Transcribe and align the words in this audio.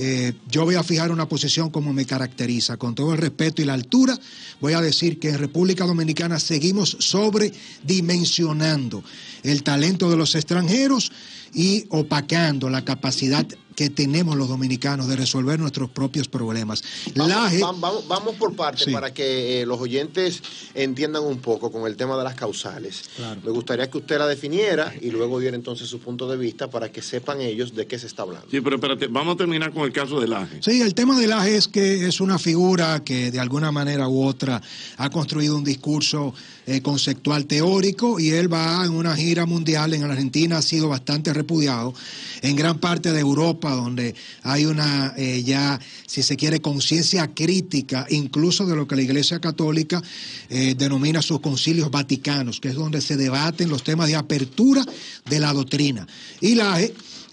eh, 0.00 0.32
yo 0.48 0.64
voy 0.64 0.76
a 0.76 0.84
fijar 0.84 1.10
una 1.10 1.28
posición 1.28 1.70
como 1.70 1.92
me 1.92 2.06
caracteriza, 2.06 2.76
con 2.76 2.94
todo 2.94 3.14
el 3.14 3.18
respeto 3.18 3.62
y 3.62 3.64
la 3.64 3.74
altura, 3.74 4.16
voy 4.60 4.74
a 4.74 4.80
decir 4.80 5.18
que 5.18 5.30
en 5.30 5.38
República 5.38 5.86
Dominicana 5.86 6.38
seguimos 6.38 6.96
sobredimensionando 7.00 9.02
el 9.42 9.64
talento 9.64 10.08
de 10.08 10.16
los 10.16 10.36
extranjeros 10.36 11.10
y 11.52 11.86
opacando 11.88 12.70
la 12.70 12.84
capacidad 12.84 13.44
que 13.78 13.90
tenemos 13.90 14.36
los 14.36 14.48
dominicanos 14.48 15.06
de 15.06 15.14
resolver 15.14 15.60
nuestros 15.60 15.88
propios 15.88 16.26
problemas. 16.26 16.82
Vamos, 17.14 18.34
por 18.36 18.56
partes 18.56 18.92
para 18.92 19.14
que 19.14 19.62
eh, 19.62 19.66
los 19.66 19.80
oyentes 19.80 20.42
entiendan 20.74 21.22
un 21.22 21.38
poco 21.38 21.70
con 21.70 21.86
el 21.86 21.96
tema 21.96 22.18
de 22.18 22.24
las 22.24 22.34
causales. 22.34 23.04
Me 23.44 23.52
gustaría 23.52 23.88
que 23.88 23.98
usted 23.98 24.18
la 24.18 24.26
definiera 24.26 24.92
y 25.00 25.12
luego 25.12 25.38
diera 25.38 25.54
entonces 25.54 25.86
su 25.86 26.00
punto 26.00 26.28
de 26.28 26.36
vista 26.36 26.68
para 26.68 26.90
que 26.90 27.02
sepan 27.02 27.40
ellos 27.40 27.72
de 27.72 27.86
qué 27.86 28.00
se 28.00 28.08
está 28.08 28.22
hablando. 28.22 28.48
Sí, 28.50 28.60
pero 28.60 28.74
espérate, 28.74 29.06
vamos 29.06 29.34
a 29.34 29.36
terminar 29.36 29.72
con 29.72 29.84
el 29.84 29.92
caso 29.92 30.20
del 30.20 30.32
AGE. 30.32 30.60
Sí, 30.60 30.80
el 30.82 30.94
tema 30.94 31.16
del 31.16 31.32
AGE 31.32 31.56
es 31.56 31.68
que 31.68 32.08
es 32.08 32.20
una 32.20 32.40
figura 32.40 33.04
que 33.04 33.30
de 33.30 33.38
alguna 33.38 33.70
manera 33.70 34.08
u 34.08 34.24
otra 34.24 34.60
ha 34.96 35.08
construido 35.10 35.56
un 35.56 35.62
discurso 35.62 36.34
eh, 36.70 36.82
conceptual 36.82 37.46
teórico 37.46 38.20
y 38.20 38.28
él 38.28 38.52
va 38.52 38.84
en 38.84 38.92
una 38.92 39.16
gira 39.16 39.46
mundial 39.46 39.94
en 39.94 40.04
Argentina, 40.04 40.58
ha 40.58 40.62
sido 40.62 40.90
bastante 40.90 41.32
repudiado 41.32 41.94
en 42.42 42.56
gran 42.56 42.78
parte 42.78 43.10
de 43.10 43.20
Europa 43.20 43.70
donde 43.70 44.14
hay 44.42 44.66
una 44.66 45.14
eh, 45.16 45.42
ya, 45.42 45.80
si 46.06 46.22
se 46.22 46.36
quiere, 46.36 46.60
conciencia 46.60 47.26
crítica, 47.28 48.06
incluso 48.10 48.66
de 48.66 48.76
lo 48.76 48.86
que 48.86 48.96
la 48.96 49.02
Iglesia 49.02 49.40
Católica 49.40 50.02
eh, 50.50 50.74
denomina 50.76 51.22
sus 51.22 51.40
concilios 51.40 51.90
vaticanos, 51.90 52.60
que 52.60 52.68
es 52.68 52.74
donde 52.74 53.00
se 53.00 53.16
debaten 53.16 53.70
los 53.70 53.82
temas 53.82 54.08
de 54.08 54.16
apertura 54.16 54.84
de 55.24 55.40
la 55.40 55.54
doctrina. 55.54 56.06
Y 56.42 56.54
la 56.54 56.80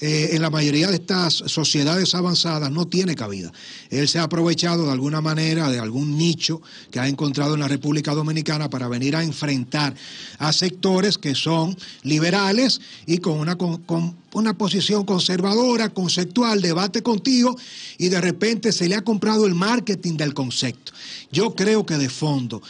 eh, 0.02 0.30
en 0.34 0.42
la 0.42 0.50
mayoría 0.50 0.88
de 0.88 0.96
estas 0.96 1.34
sociedades 1.34 2.14
avanzadas 2.16 2.70
no 2.72 2.86
tiene 2.88 3.16
cabida. 3.16 3.52
Él 3.90 4.08
se 4.08 4.20
ha 4.20 4.24
aprovechado 4.24 4.86
de 4.86 4.92
alguna 4.92 5.22
manera 5.22 5.70
de 5.70 5.80
algún 5.80 6.18
nicho 6.18 6.62
que 6.92 7.00
ha 7.00 7.08
encontrado 7.08 7.54
en 7.54 7.62
la 7.62 7.68
República 7.68 8.14
Dominicana 8.14 8.70
para 8.70 8.88
venir 8.88 9.16
a 9.16 9.24
enfrentar 9.24 9.96
a 10.38 10.52
sectores 10.52 11.18
que 11.18 11.34
son 11.34 11.78
liberales 12.04 12.82
y 13.06 13.20
con 13.20 13.40
una, 13.40 13.56
con 13.56 14.16
una 14.36 14.58
posición 14.58 15.06
conservadora, 15.06 15.90
conceptual, 15.90 16.62
debate 16.62 17.02
contigo 17.02 17.58
y 17.98 18.10
de 18.10 18.20
repente 18.20 18.74
se 18.74 18.90
le 18.90 18.96
ha 18.96 19.02
comprado 19.02 19.46
el 19.46 19.56
marketing 19.56 20.18
del 20.18 20.34
concepto. 20.34 20.92
Yo 21.32 21.56
creo 21.56 21.86
que 21.86 21.98
de 21.98 22.10
fondo 22.10 22.62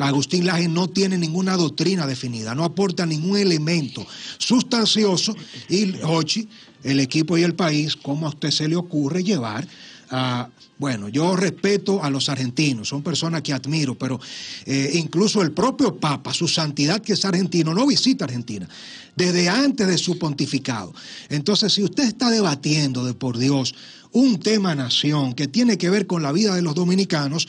Agustín 0.00 0.44
Laje 0.44 0.68
no 0.68 0.88
tiene 0.88 1.16
ninguna 1.16 1.56
doctrina 1.56 2.06
definida, 2.06 2.54
no 2.54 2.62
aporta 2.62 3.06
ningún 3.06 3.38
elemento 3.38 4.06
sustancioso 4.36 5.34
y 5.70 5.94
Hochi, 6.02 6.46
el 6.84 7.00
equipo 7.00 7.38
y 7.38 7.42
el 7.42 7.54
país, 7.54 7.96
¿cómo 7.96 8.26
a 8.26 8.28
usted 8.28 8.50
se 8.50 8.68
le 8.68 8.76
ocurre 8.76 9.24
llevar 9.24 9.66
a 10.10 10.50
bueno, 10.78 11.08
yo 11.08 11.34
respeto 11.34 12.02
a 12.02 12.10
los 12.10 12.28
argentinos, 12.28 12.88
son 12.88 13.02
personas 13.02 13.42
que 13.42 13.52
admiro, 13.52 13.96
pero 13.96 14.20
eh, 14.64 14.92
incluso 14.94 15.42
el 15.42 15.50
propio 15.50 15.96
Papa, 15.96 16.32
su 16.32 16.46
santidad 16.46 17.02
que 17.02 17.14
es 17.14 17.24
argentino, 17.24 17.74
no 17.74 17.86
visita 17.86 18.24
Argentina 18.24 18.68
desde 19.16 19.48
antes 19.48 19.88
de 19.88 19.98
su 19.98 20.16
pontificado. 20.16 20.94
Entonces, 21.28 21.72
si 21.72 21.82
usted 21.82 22.04
está 22.04 22.30
debatiendo 22.30 23.04
de 23.04 23.14
por 23.14 23.36
Dios 23.36 23.74
un 24.12 24.40
tema 24.40 24.74
nación 24.74 25.34
que 25.34 25.48
tiene 25.48 25.78
que 25.78 25.90
ver 25.90 26.06
con 26.06 26.22
la 26.22 26.32
vida 26.32 26.54
de 26.54 26.62
los 26.62 26.74
dominicanos, 26.74 27.48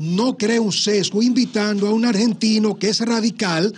no 0.00 0.36
cree 0.36 0.58
un 0.58 0.72
sesgo 0.72 1.22
invitando 1.22 1.86
a 1.86 1.92
un 1.92 2.04
argentino 2.04 2.78
que 2.78 2.88
es 2.88 3.00
radical, 3.00 3.74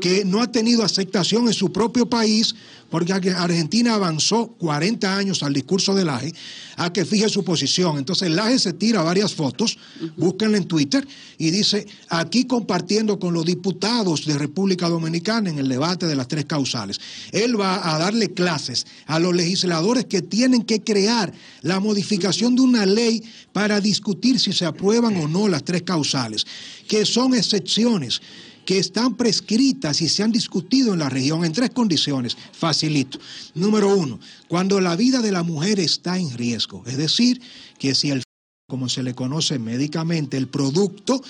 que 0.00 0.24
no 0.24 0.40
ha 0.40 0.50
tenido 0.50 0.84
aceptación 0.84 1.46
en 1.48 1.54
su 1.54 1.72
propio 1.72 2.08
país, 2.08 2.54
porque 2.90 3.12
Argentina 3.12 3.94
avanzó 3.94 4.54
40 4.58 5.16
años 5.16 5.42
al 5.42 5.52
discurso 5.52 5.94
del 5.94 6.08
AGE, 6.08 6.32
a 6.76 6.92
que 6.92 7.04
fije 7.04 7.28
su 7.28 7.42
posición. 7.42 7.98
Entonces 7.98 8.28
el 8.28 8.38
AGE 8.38 8.58
se 8.60 8.72
tira 8.72 9.02
varias 9.02 9.34
fotos, 9.34 9.78
búsquenla 10.16 10.58
en 10.58 10.68
Twitter, 10.68 11.04
y 11.36 11.50
dice, 11.50 11.86
aquí 12.08 12.44
compartiendo 12.44 13.18
con 13.18 13.34
los 13.34 13.44
diputados 13.44 14.26
de 14.26 14.38
República 14.38 14.88
Dominicana 14.88 15.50
en 15.50 15.58
el 15.58 15.68
debate 15.68 16.06
de 16.06 16.14
las 16.14 16.28
tres 16.28 16.44
causales. 16.44 17.00
Él 17.32 17.60
va 17.60 17.94
a 17.94 17.98
darle 17.98 18.32
clases 18.32 18.86
a 19.06 19.18
los 19.18 19.34
legisladores 19.34 20.04
que 20.04 20.22
tienen 20.22 20.62
que 20.62 20.80
crear 20.80 21.32
la 21.62 21.73
modificación 21.80 22.54
de 22.54 22.62
una 22.62 22.86
ley 22.86 23.22
para 23.52 23.80
discutir 23.80 24.38
si 24.38 24.52
se 24.52 24.64
aprueban 24.64 25.16
o 25.16 25.28
no 25.28 25.48
las 25.48 25.64
tres 25.64 25.82
causales, 25.82 26.46
que 26.88 27.04
son 27.04 27.34
excepciones 27.34 28.20
que 28.64 28.78
están 28.78 29.14
prescritas 29.14 30.00
y 30.00 30.08
se 30.08 30.22
han 30.22 30.32
discutido 30.32 30.94
en 30.94 31.00
la 31.00 31.10
región 31.10 31.44
en 31.44 31.52
tres 31.52 31.70
condiciones. 31.70 32.36
Facilito. 32.52 33.18
Número 33.54 33.94
uno, 33.94 34.18
cuando 34.48 34.80
la 34.80 34.96
vida 34.96 35.20
de 35.20 35.32
la 35.32 35.42
mujer 35.42 35.78
está 35.80 36.18
en 36.18 36.30
riesgo, 36.36 36.82
es 36.86 36.96
decir, 36.96 37.40
que 37.78 37.94
si 37.94 38.10
el 38.10 38.22
como 38.66 38.88
se 38.88 39.02
le 39.02 39.14
conoce 39.14 39.58
médicamente, 39.58 40.38
el 40.38 40.48
producto 40.48 41.22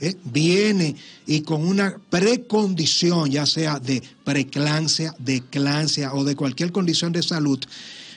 eh, 0.00 0.16
viene 0.24 0.94
y 1.26 1.40
con 1.40 1.66
una 1.66 1.96
precondición, 2.10 3.30
ya 3.30 3.46
sea 3.46 3.80
de 3.80 4.02
preclancia, 4.22 5.14
de 5.18 5.36
eclancia 5.36 6.12
o 6.12 6.24
de 6.24 6.36
cualquier 6.36 6.72
condición 6.72 7.12
de 7.12 7.22
salud, 7.22 7.58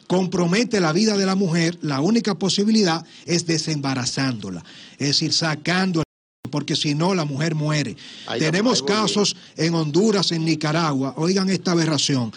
compromete 0.07 0.79
la 0.79 0.93
vida 0.93 1.17
de 1.17 1.25
la 1.25 1.35
mujer, 1.35 1.77
la 1.81 2.01
única 2.01 2.35
posibilidad 2.35 3.05
es 3.25 3.45
desembarazándola, 3.45 4.63
es 4.97 5.07
decir, 5.07 5.33
sacándola 5.33 6.03
porque 6.49 6.75
si 6.75 6.95
no 6.95 7.13
la 7.13 7.25
mujer 7.25 7.55
muere. 7.55 7.97
Tenemos 8.39 8.81
casos 8.81 9.35
en 9.57 9.73
Honduras, 9.75 10.31
en 10.31 10.45
Nicaragua, 10.45 11.13
oigan 11.17 11.49
esta 11.49 11.71
aberración, 11.71 12.31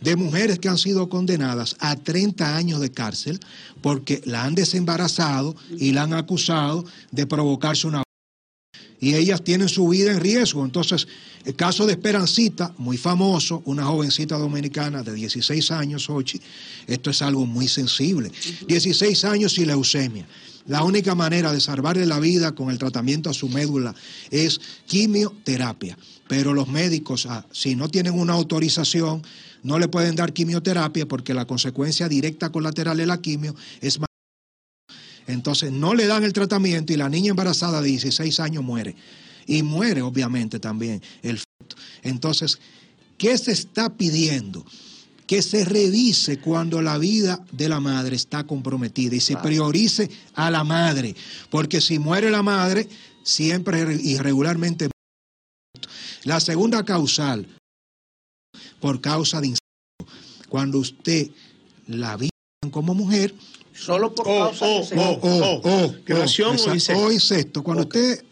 de 0.00 0.14
mujeres 0.14 0.60
que 0.60 0.68
han 0.68 0.78
sido 0.78 1.08
condenadas 1.08 1.76
a 1.80 1.96
30 1.96 2.56
años 2.56 2.80
de 2.80 2.92
cárcel 2.92 3.40
porque 3.82 4.22
la 4.24 4.44
han 4.44 4.54
desembarazado 4.54 5.56
y 5.76 5.90
la 5.90 6.02
han 6.02 6.14
acusado 6.14 6.84
de 7.10 7.26
provocarse 7.26 7.88
una 7.88 8.04
y 9.00 9.14
ellas 9.14 9.42
tienen 9.42 9.68
su 9.68 9.88
vida 9.88 10.12
en 10.12 10.20
riesgo. 10.20 10.64
Entonces, 10.64 11.06
el 11.44 11.54
caso 11.54 11.86
de 11.86 11.92
Esperancita, 11.92 12.74
muy 12.78 12.96
famoso, 12.96 13.62
una 13.64 13.84
jovencita 13.84 14.36
dominicana 14.36 15.02
de 15.02 15.14
16 15.14 15.70
años, 15.70 16.10
Ochi, 16.10 16.40
esto 16.86 17.10
es 17.10 17.22
algo 17.22 17.46
muy 17.46 17.68
sensible. 17.68 18.30
16 18.66 19.24
años 19.24 19.56
y 19.58 19.64
leucemia. 19.64 20.26
La 20.66 20.82
única 20.82 21.14
manera 21.14 21.52
de 21.52 21.60
salvarle 21.60 22.04
la 22.04 22.20
vida 22.20 22.54
con 22.54 22.70
el 22.70 22.78
tratamiento 22.78 23.30
a 23.30 23.34
su 23.34 23.48
médula 23.48 23.94
es 24.30 24.60
quimioterapia. 24.86 25.96
Pero 26.28 26.52
los 26.52 26.68
médicos, 26.68 27.24
ah, 27.26 27.46
si 27.52 27.74
no 27.74 27.88
tienen 27.88 28.12
una 28.12 28.34
autorización, 28.34 29.22
no 29.62 29.78
le 29.78 29.88
pueden 29.88 30.14
dar 30.14 30.34
quimioterapia 30.34 31.06
porque 31.06 31.32
la 31.32 31.46
consecuencia 31.46 32.08
directa 32.08 32.50
colateral 32.50 32.98
de 32.98 33.06
la 33.06 33.20
quimio 33.22 33.54
es 33.80 33.98
entonces 35.28 35.70
no 35.70 35.94
le 35.94 36.06
dan 36.06 36.24
el 36.24 36.32
tratamiento 36.32 36.92
y 36.92 36.96
la 36.96 37.10
niña 37.10 37.30
embarazada 37.30 37.82
de 37.82 37.88
16 37.88 38.40
años 38.40 38.64
muere. 38.64 38.96
Y 39.46 39.62
muere 39.62 40.02
obviamente 40.02 40.58
también 40.58 41.02
el 41.22 41.38
feto. 41.38 41.76
Entonces, 42.02 42.58
¿qué 43.18 43.36
se 43.36 43.52
está 43.52 43.94
pidiendo? 43.94 44.64
Que 45.26 45.42
se 45.42 45.66
revise 45.66 46.38
cuando 46.38 46.80
la 46.80 46.96
vida 46.96 47.44
de 47.52 47.68
la 47.68 47.78
madre 47.78 48.16
está 48.16 48.44
comprometida 48.44 49.14
y 49.14 49.20
se 49.20 49.36
priorice 49.36 50.10
a 50.34 50.50
la 50.50 50.64
madre. 50.64 51.14
Porque 51.50 51.82
si 51.82 51.98
muere 51.98 52.30
la 52.30 52.42
madre, 52.42 52.88
siempre 53.22 53.98
y 54.02 54.16
regularmente. 54.16 54.88
La 56.24 56.40
segunda 56.40 56.82
causal, 56.84 57.46
por 58.80 59.02
causa 59.02 59.42
de 59.42 59.48
incesto. 59.48 59.66
Cuando 60.48 60.78
usted 60.78 61.30
la 61.86 62.16
vive 62.16 62.30
como 62.70 62.94
mujer, 62.94 63.34
Solo 63.78 64.14
por 64.14 64.26
oh, 64.28 64.46
causa 64.46 64.66
oh, 64.66 64.86
de 64.86 64.98
oh, 64.98 65.18
oh, 65.22 65.60
oh, 65.64 65.94
violación 66.04 66.56
o 66.96 67.12
incesto. 67.12 67.62
Cuando 67.62 67.84
usted 67.84 68.24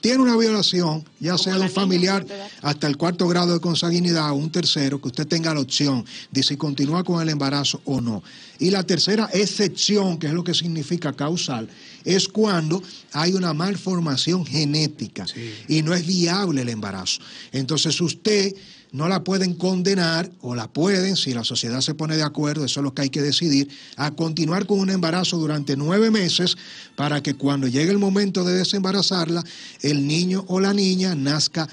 tiene 0.00 0.22
una 0.22 0.36
violación, 0.36 1.04
ya 1.18 1.36
sea 1.36 1.56
de 1.56 1.62
un 1.62 1.70
familiar 1.70 2.24
hasta 2.62 2.86
el 2.86 2.96
cuarto 2.96 3.28
grado 3.28 3.52
de 3.52 3.60
consanguinidad 3.60 4.30
o 4.30 4.34
un 4.34 4.50
tercero, 4.50 5.00
que 5.00 5.08
usted 5.08 5.26
tenga 5.26 5.52
la 5.54 5.60
opción 5.60 6.04
de 6.30 6.42
si 6.42 6.56
continúa 6.56 7.04
con 7.04 7.20
el 7.20 7.28
embarazo 7.28 7.80
o 7.84 8.00
no. 8.00 8.22
Y 8.58 8.70
la 8.70 8.82
tercera 8.82 9.28
excepción, 9.32 10.18
que 10.18 10.26
es 10.26 10.32
lo 10.32 10.44
que 10.44 10.54
significa 10.54 11.12
causal, 11.12 11.68
es 12.04 12.28
cuando 12.28 12.82
hay 13.12 13.32
una 13.32 13.52
malformación 13.52 14.46
genética 14.46 15.26
y 15.68 15.82
no 15.82 15.94
es 15.94 16.06
viable 16.06 16.62
el 16.62 16.68
embarazo. 16.70 17.20
Entonces 17.52 18.00
usted 18.00 18.54
no 18.92 19.08
la 19.08 19.22
pueden 19.22 19.54
condenar 19.54 20.30
o 20.40 20.54
la 20.54 20.68
pueden, 20.68 21.16
si 21.16 21.32
la 21.32 21.44
sociedad 21.44 21.80
se 21.80 21.94
pone 21.94 22.16
de 22.16 22.22
acuerdo, 22.22 22.64
eso 22.64 22.80
es 22.80 22.84
lo 22.84 22.94
que 22.94 23.02
hay 23.02 23.10
que 23.10 23.22
decidir, 23.22 23.68
a 23.96 24.10
continuar 24.10 24.66
con 24.66 24.80
un 24.80 24.90
embarazo 24.90 25.38
durante 25.38 25.76
nueve 25.76 26.10
meses 26.10 26.56
para 26.96 27.22
que 27.22 27.34
cuando 27.34 27.68
llegue 27.68 27.90
el 27.90 27.98
momento 27.98 28.44
de 28.44 28.54
desembarazarla, 28.54 29.44
el 29.82 30.06
niño 30.06 30.44
o 30.48 30.60
la 30.60 30.74
niña 30.74 31.14
nazca 31.14 31.68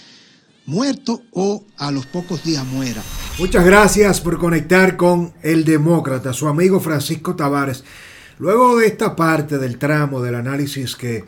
muerto 0.66 1.22
o 1.32 1.64
a 1.78 1.92
los 1.92 2.06
pocos 2.06 2.44
días 2.44 2.66
muera. 2.66 3.02
Muchas 3.40 3.66
gracias 3.66 4.22
por 4.22 4.38
conectar 4.38 4.98
con 4.98 5.34
El 5.42 5.64
Demócrata, 5.64 6.34
su 6.34 6.48
amigo 6.48 6.80
Francisco 6.80 7.36
Tavares. 7.36 7.84
Luego 8.38 8.78
de 8.78 8.88
esta 8.88 9.16
parte 9.16 9.58
del 9.58 9.80
tramo 9.80 10.22
del 10.22 10.36
análisis 10.36 10.96
que 10.96 11.26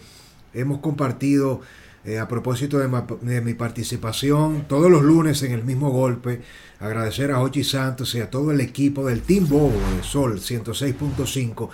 hemos 0.53 0.79
compartido 0.79 1.61
eh, 2.05 2.17
a 2.17 2.27
propósito 2.27 2.79
de, 2.79 3.41
mi 3.41 3.53
participación 3.55 4.65
todos 4.69 4.89
los 4.89 5.03
lunes 5.03 5.43
en 5.43 5.51
el 5.51 5.65
mismo 5.65 5.89
golpe, 5.89 6.41
agradecer 6.79 7.31
a 7.31 7.41
Ochi 7.41 7.63
Santos 7.63 8.15
y 8.15 8.21
a 8.21 8.29
todo 8.29 8.51
el 8.51 8.61
equipo 8.61 9.05
del 9.05 9.21
Team 9.21 9.49
Bobo 9.49 9.79
de 9.97 10.03
Sol 10.03 10.39
106.5 10.39 11.69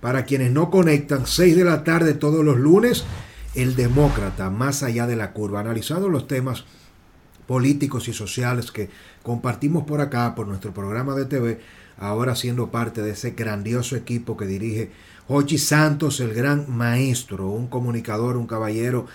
Para 0.00 0.24
quienes 0.26 0.52
no 0.52 0.70
conectan, 0.70 1.26
6 1.26 1.56
de 1.56 1.64
la 1.64 1.82
tarde 1.82 2.12
todos 2.12 2.44
los 2.44 2.58
lunes, 2.58 3.04
El 3.54 3.74
Demócrata, 3.74 4.50
más 4.50 4.82
allá 4.82 5.06
de 5.06 5.16
la 5.16 5.32
curva, 5.32 5.60
analizando 5.60 6.10
los 6.10 6.26
temas 6.26 6.64
políticos 7.46 8.06
y 8.08 8.12
sociales 8.12 8.70
que 8.70 8.90
compartimos 9.22 9.84
por 9.84 10.00
acá, 10.02 10.34
por 10.34 10.46
nuestro 10.46 10.74
programa 10.74 11.14
de 11.14 11.24
TV, 11.24 11.60
ahora 11.98 12.36
siendo 12.36 12.70
parte 12.70 13.02
de 13.02 13.12
ese 13.12 13.30
grandioso 13.30 13.96
equipo 13.96 14.36
que 14.36 14.46
dirige 14.46 14.90
Hochi 15.26 15.58
Santos, 15.58 16.20
el 16.20 16.34
gran 16.34 16.70
maestro, 16.70 17.48
un 17.48 17.66
comunicador, 17.66 18.36
un 18.36 18.46
caballero 18.46 19.06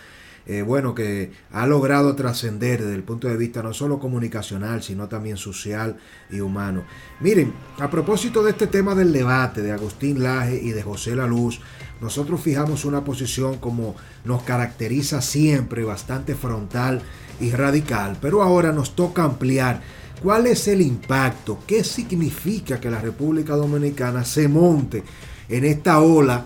eh, 0.47 0.61
bueno, 0.61 0.93
que 0.93 1.31
ha 1.51 1.65
logrado 1.65 2.15
trascender 2.15 2.81
desde 2.81 2.95
el 2.95 3.03
punto 3.03 3.27
de 3.27 3.37
vista 3.37 3.63
no 3.63 3.73
solo 3.73 3.99
comunicacional, 3.99 4.83
sino 4.83 5.07
también 5.07 5.37
social 5.37 5.97
y 6.29 6.39
humano. 6.39 6.83
Miren, 7.19 7.53
a 7.79 7.89
propósito 7.89 8.43
de 8.43 8.51
este 8.51 8.67
tema 8.67 8.93
del 8.93 9.11
debate 9.11 9.61
de 9.61 9.71
Agustín 9.71 10.21
Laje 10.21 10.61
y 10.61 10.71
de 10.71 10.83
José 10.83 11.15
La 11.15 11.25
Luz, 11.25 11.61
nosotros 11.99 12.41
fijamos 12.41 12.85
una 12.85 13.03
posición 13.03 13.57
como 13.57 13.95
nos 14.23 14.43
caracteriza 14.43 15.21
siempre, 15.21 15.83
bastante 15.83 16.35
frontal 16.35 17.01
y 17.39 17.51
radical, 17.51 18.17
pero 18.21 18.43
ahora 18.43 18.71
nos 18.71 18.95
toca 18.95 19.23
ampliar 19.23 19.81
cuál 20.21 20.47
es 20.47 20.67
el 20.67 20.81
impacto, 20.81 21.59
qué 21.65 21.83
significa 21.83 22.79
que 22.79 22.91
la 22.91 23.01
República 23.01 23.55
Dominicana 23.55 24.23
se 24.23 24.47
monte 24.47 25.03
en 25.49 25.65
esta 25.65 25.99
ola 25.99 26.45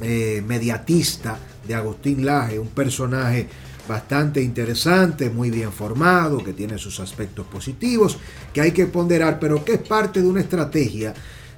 eh, 0.00 0.42
mediatista, 0.46 1.38
de 1.66 1.74
Agustín 1.74 2.24
Laje, 2.24 2.58
un 2.58 2.68
personaje 2.68 3.48
bastante 3.88 4.42
interesante, 4.42 5.30
muy 5.30 5.50
bien 5.50 5.72
formado, 5.72 6.42
que 6.42 6.52
tiene 6.52 6.78
sus 6.78 7.00
aspectos 7.00 7.46
positivos, 7.46 8.18
que 8.52 8.60
hay 8.60 8.72
que 8.72 8.86
ponderar, 8.86 9.38
pero 9.38 9.64
que 9.64 9.74
es 9.74 9.80
parte 9.80 10.22
de 10.22 10.28
una 10.28 10.40
estrategia 10.40 11.14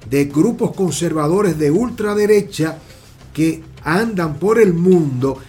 de 0.09 0.25
grupos 0.25 0.75
conservadores 0.75 1.57
de 1.57 1.71
ultraderecha 1.71 2.77
que 3.33 3.63
andan 3.83 4.35
por 4.35 4.59
el 4.59 4.73
mundo 4.73 5.39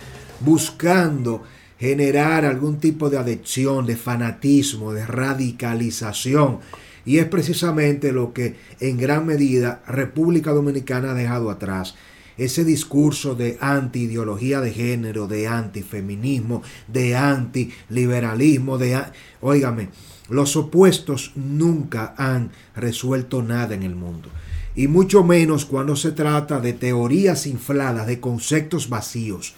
buscando 0.40 1.42
generar 1.78 2.44
algún 2.44 2.78
tipo 2.78 3.10
de 3.10 3.18
adicción, 3.18 3.86
de 3.86 3.96
fanatismo, 3.96 4.92
de 4.92 5.06
radicalización. 5.06 6.58
Y 7.04 7.18
es 7.18 7.26
precisamente 7.26 8.12
lo 8.12 8.32
que 8.32 8.56
en 8.80 8.98
gran 8.98 9.26
medida 9.26 9.82
República 9.86 10.52
Dominicana 10.52 11.12
ha 11.12 11.14
dejado 11.14 11.50
atrás 11.50 11.94
ese 12.36 12.64
discurso 12.64 13.34
de 13.34 13.58
anti-ideología 13.60 14.60
de 14.60 14.72
género, 14.72 15.26
de 15.26 15.48
antifeminismo, 15.48 16.62
de 16.88 17.16
antiliberalismo, 17.16 18.78
de... 18.78 19.02
Óigame, 19.40 19.88
los 20.28 20.56
opuestos 20.56 21.32
nunca 21.34 22.14
han 22.18 22.50
resuelto 22.74 23.42
nada 23.42 23.74
en 23.74 23.82
el 23.82 23.94
mundo. 23.94 24.28
Y 24.74 24.88
mucho 24.88 25.24
menos 25.24 25.64
cuando 25.64 25.96
se 25.96 26.12
trata 26.12 26.60
de 26.60 26.74
teorías 26.74 27.46
infladas, 27.46 28.06
de 28.06 28.20
conceptos 28.20 28.88
vacíos. 28.88 29.54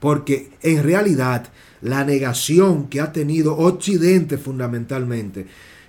Porque 0.00 0.50
en 0.62 0.82
realidad 0.82 1.48
la 1.82 2.04
negación 2.04 2.88
que 2.88 3.00
ha 3.00 3.12
tenido 3.12 3.56
Occidente 3.58 4.38
fundamentalmente 4.38 5.46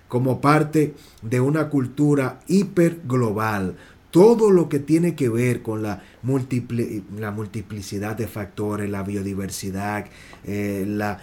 como 0.08 0.42
parte 0.42 0.94
de 1.24 1.40
una 1.40 1.70
cultura 1.70 2.40
hiperglobal, 2.48 3.78
todo 4.14 4.52
lo 4.52 4.70
que 4.70 4.78
tiene 4.78 5.16
que 5.16 5.28
ver 5.28 5.64
con 5.64 5.82
la, 5.82 6.04
la 7.18 7.32
multiplicidad 7.32 8.16
de 8.16 8.28
factores, 8.28 8.88
la 8.88 9.02
biodiversidad, 9.02 10.06
eh, 10.44 10.86
la, 10.88 11.20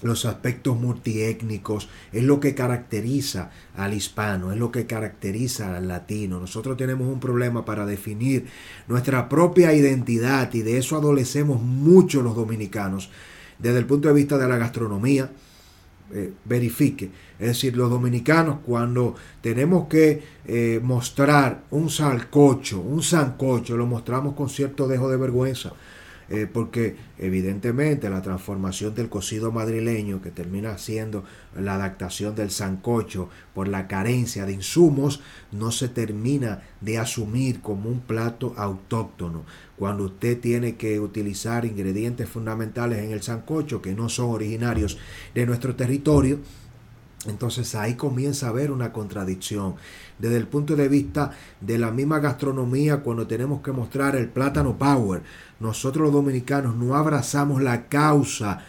los 0.00 0.24
aspectos 0.24 0.80
multiétnicos, 0.80 1.90
es 2.14 2.24
lo 2.24 2.40
que 2.40 2.54
caracteriza 2.54 3.50
al 3.76 3.92
hispano, 3.92 4.50
es 4.50 4.56
lo 4.56 4.72
que 4.72 4.86
caracteriza 4.86 5.76
al 5.76 5.88
latino. 5.88 6.40
Nosotros 6.40 6.78
tenemos 6.78 7.06
un 7.06 7.20
problema 7.20 7.66
para 7.66 7.84
definir 7.84 8.46
nuestra 8.88 9.28
propia 9.28 9.74
identidad 9.74 10.54
y 10.54 10.62
de 10.62 10.78
eso 10.78 10.96
adolecemos 10.96 11.60
mucho 11.60 12.22
los 12.22 12.34
dominicanos 12.34 13.10
desde 13.58 13.78
el 13.78 13.84
punto 13.84 14.08
de 14.08 14.14
vista 14.14 14.38
de 14.38 14.48
la 14.48 14.56
gastronomía, 14.56 15.30
eh, 16.12 16.32
verifique. 16.44 17.10
Es 17.38 17.48
decir, 17.48 17.76
los 17.76 17.90
dominicanos 17.90 18.58
cuando 18.64 19.14
tenemos 19.40 19.88
que 19.88 20.22
eh, 20.46 20.80
mostrar 20.82 21.64
un 21.70 21.90
salcocho, 21.90 22.80
un 22.80 23.02
sancocho, 23.02 23.76
lo 23.76 23.86
mostramos 23.86 24.34
con 24.34 24.48
cierto 24.48 24.86
dejo 24.86 25.10
de 25.10 25.16
vergüenza. 25.16 25.72
Eh, 26.28 26.48
porque 26.52 26.96
evidentemente 27.18 28.10
la 28.10 28.20
transformación 28.20 28.96
del 28.96 29.08
cocido 29.08 29.52
madrileño, 29.52 30.20
que 30.20 30.32
termina 30.32 30.76
siendo 30.76 31.24
la 31.56 31.74
adaptación 31.74 32.34
del 32.34 32.50
sancocho 32.50 33.28
por 33.54 33.68
la 33.68 33.86
carencia 33.86 34.44
de 34.44 34.52
insumos, 34.52 35.20
no 35.52 35.70
se 35.70 35.88
termina 35.88 36.62
de 36.80 36.98
asumir 36.98 37.60
como 37.60 37.88
un 37.88 38.00
plato 38.00 38.54
autóctono. 38.56 39.44
Cuando 39.76 40.04
usted 40.04 40.40
tiene 40.40 40.74
que 40.74 40.98
utilizar 40.98 41.64
ingredientes 41.64 42.28
fundamentales 42.28 43.04
en 43.04 43.12
el 43.12 43.22
sancocho 43.22 43.80
que 43.80 43.94
no 43.94 44.08
son 44.08 44.30
originarios 44.30 44.98
de 45.32 45.46
nuestro 45.46 45.76
territorio, 45.76 46.40
entonces 47.28 47.74
ahí 47.74 47.94
comienza 47.94 48.46
a 48.46 48.50
haber 48.50 48.70
una 48.70 48.92
contradicción. 48.92 49.76
Desde 50.18 50.36
el 50.36 50.46
punto 50.46 50.76
de 50.76 50.88
vista 50.88 51.30
de 51.60 51.78
la 51.78 51.90
misma 51.90 52.20
gastronomía, 52.20 52.98
cuando 52.98 53.26
tenemos 53.26 53.60
que 53.62 53.72
mostrar 53.72 54.16
el 54.16 54.28
plátano 54.28 54.78
power, 54.78 55.22
nosotros 55.60 56.04
los 56.04 56.12
dominicanos 56.12 56.76
no 56.76 56.96
abrazamos 56.96 57.62
la 57.62 57.86
causa 57.86 58.64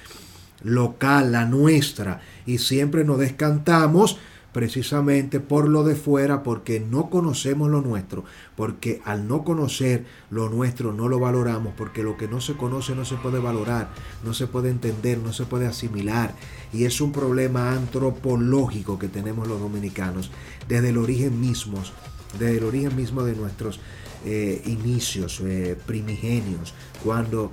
local, 0.64 1.32
la 1.32 1.46
nuestra, 1.46 2.22
y 2.46 2.58
siempre 2.58 3.04
nos 3.04 3.20
descantamos 3.20 4.18
precisamente 4.58 5.40
por 5.40 5.70
lo 5.70 5.84
de 5.84 5.96
fuera, 5.96 6.42
porque 6.42 6.80
no 6.80 7.12
conocemos 7.12 7.70
lo 7.70 7.82
nuestro, 7.82 8.24
porque 8.56 9.04
al 9.06 9.28
no 9.28 9.44
conocer 9.44 10.08
lo 10.32 10.50
nuestro 10.50 10.94
no 10.94 11.08
lo 11.10 11.20
valoramos, 11.20 11.76
porque 11.78 12.02
lo 12.02 12.18
que 12.18 12.28
no 12.28 12.42
se 12.42 12.56
conoce 12.56 12.96
no 12.96 13.06
se 13.06 13.18
puede 13.18 13.38
valorar, 13.38 13.92
no 14.26 14.34
se 14.34 14.48
puede 14.48 14.72
entender, 14.72 15.20
no 15.20 15.32
se 15.32 15.46
puede 15.46 15.68
asimilar, 15.68 16.34
y 16.74 16.86
es 16.86 17.02
un 17.02 17.12
problema 17.12 17.74
antropológico 17.74 18.98
que 18.98 19.10
tenemos 19.10 19.48
los 19.48 19.60
dominicanos 19.60 20.32
desde 20.68 20.90
el 20.90 20.98
origen 20.98 21.40
mismo, 21.40 21.78
desde 22.40 22.58
el 22.58 22.64
origen 22.64 22.96
mismo 22.96 23.22
de 23.22 23.36
nuestros 23.36 23.80
eh, 24.26 24.64
inicios 24.66 25.40
eh, 25.42 25.78
primigenios, 25.86 26.74
cuando 27.04 27.52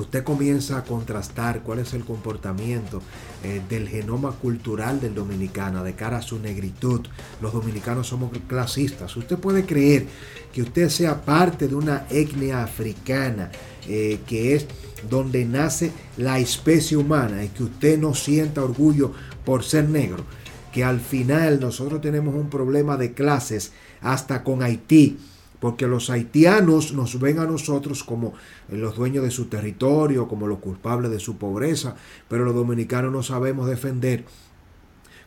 usted 0.00 0.24
comienza 0.24 0.78
a 0.78 0.84
contrastar 0.84 1.62
cuál 1.62 1.78
es 1.80 1.94
el 1.94 2.04
comportamiento 2.04 3.02
eh, 3.42 3.62
del 3.68 3.88
genoma 3.88 4.32
cultural 4.32 5.00
del 5.00 5.14
dominicano 5.14 5.82
de 5.82 5.94
cara 5.94 6.18
a 6.18 6.22
su 6.22 6.38
negritud. 6.38 7.00
Los 7.40 7.52
dominicanos 7.52 8.06
somos 8.06 8.30
clasistas. 8.46 9.16
Usted 9.16 9.36
puede 9.38 9.64
creer 9.64 10.06
que 10.52 10.62
usted 10.62 10.88
sea 10.88 11.24
parte 11.24 11.68
de 11.68 11.74
una 11.74 12.06
etnia 12.10 12.62
africana 12.62 13.50
eh, 13.88 14.20
que 14.26 14.54
es 14.54 14.66
donde 15.08 15.44
nace 15.44 15.92
la 16.16 16.38
especie 16.38 16.96
humana 16.96 17.44
y 17.44 17.48
que 17.48 17.64
usted 17.64 17.98
no 17.98 18.14
sienta 18.14 18.62
orgullo 18.62 19.12
por 19.44 19.64
ser 19.64 19.88
negro. 19.88 20.24
Que 20.72 20.84
al 20.84 21.00
final 21.00 21.58
nosotros 21.60 22.00
tenemos 22.00 22.34
un 22.34 22.50
problema 22.50 22.96
de 22.96 23.12
clases 23.12 23.72
hasta 24.02 24.44
con 24.44 24.62
Haití 24.62 25.18
porque 25.60 25.86
los 25.86 26.10
haitianos 26.10 26.92
nos 26.92 27.18
ven 27.18 27.38
a 27.38 27.46
nosotros 27.46 28.04
como 28.04 28.34
los 28.68 28.96
dueños 28.96 29.24
de 29.24 29.30
su 29.30 29.46
territorio, 29.46 30.28
como 30.28 30.46
los 30.46 30.58
culpables 30.58 31.10
de 31.10 31.20
su 31.20 31.38
pobreza, 31.38 31.96
pero 32.28 32.44
los 32.44 32.54
dominicanos 32.54 33.12
no 33.12 33.22
sabemos 33.22 33.68
defender 33.68 34.24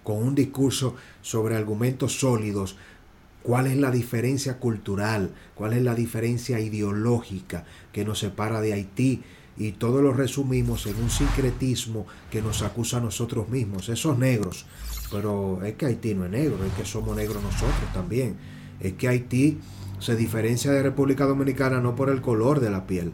con 0.03 0.17
un 0.17 0.36
discurso 0.36 0.95
sobre 1.21 1.55
argumentos 1.55 2.19
sólidos 2.19 2.77
cuál 3.43 3.67
es 3.67 3.77
la 3.77 3.91
diferencia 3.91 4.59
cultural, 4.59 5.31
cuál 5.55 5.74
es 5.74 5.83
la 5.83 5.95
diferencia 5.95 6.59
ideológica 6.59 7.65
que 7.91 8.05
nos 8.05 8.19
separa 8.19 8.62
de 8.62 8.74
Haití 8.74 9.24
y 9.57 9.74
todo 9.74 10.01
lo 10.01 10.13
resumimos 10.13 10.86
en 10.88 10.95
un 11.01 11.09
sincretismo 11.09 12.05
que 12.31 12.41
nos 12.41 12.62
acusa 12.62 12.98
a 12.98 13.01
nosotros 13.01 13.50
mismos, 13.50 13.89
esos 13.89 14.17
negros. 14.17 14.65
Pero 15.12 15.63
es 15.63 15.74
que 15.74 15.86
Haití 15.86 16.13
no 16.13 16.25
es 16.25 16.31
negro, 16.31 16.63
es 16.65 16.74
que 16.74 16.86
somos 16.86 17.15
negros 17.15 17.43
nosotros 17.43 17.93
también. 17.93 18.38
Es 18.79 18.93
que 18.93 19.07
Haití 19.09 19.59
se 20.00 20.15
diferencia 20.15 20.72
de 20.72 20.84
República 20.84 21.25
Dominicana 21.25 21.79
no 21.79 21.96
por 21.96 22.10
el 22.10 22.22
color 22.22 22.60
de 22.60 22.70
la 22.70 22.88
piel, 22.88 23.12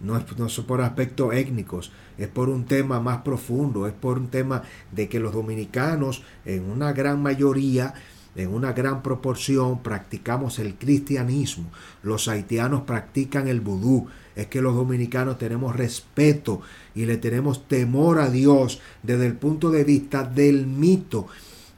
no 0.00 0.16
es, 0.16 0.24
no 0.38 0.48
por 0.66 0.80
aspectos 0.80 1.34
étnicos, 1.34 1.92
es 2.18 2.28
por 2.28 2.48
un 2.48 2.64
tema 2.64 3.00
más 3.00 3.22
profundo, 3.22 3.86
es 3.86 3.92
por 3.92 4.18
un 4.18 4.28
tema 4.28 4.62
de 4.92 5.08
que 5.08 5.20
los 5.20 5.32
dominicanos 5.32 6.22
en 6.44 6.64
una 6.70 6.92
gran 6.92 7.22
mayoría, 7.22 7.94
en 8.36 8.52
una 8.52 8.72
gran 8.72 9.02
proporción, 9.02 9.82
practicamos 9.82 10.58
el 10.58 10.74
cristianismo, 10.74 11.70
los 12.02 12.28
haitianos 12.28 12.82
practican 12.82 13.48
el 13.48 13.60
vudú, 13.60 14.08
es 14.34 14.46
que 14.46 14.60
los 14.60 14.74
dominicanos 14.74 15.38
tenemos 15.38 15.76
respeto 15.76 16.60
y 16.94 17.06
le 17.06 17.16
tenemos 17.16 17.68
temor 17.68 18.18
a 18.18 18.30
Dios 18.30 18.80
desde 19.02 19.26
el 19.26 19.34
punto 19.34 19.70
de 19.70 19.84
vista 19.84 20.24
del 20.24 20.66
mito, 20.66 21.28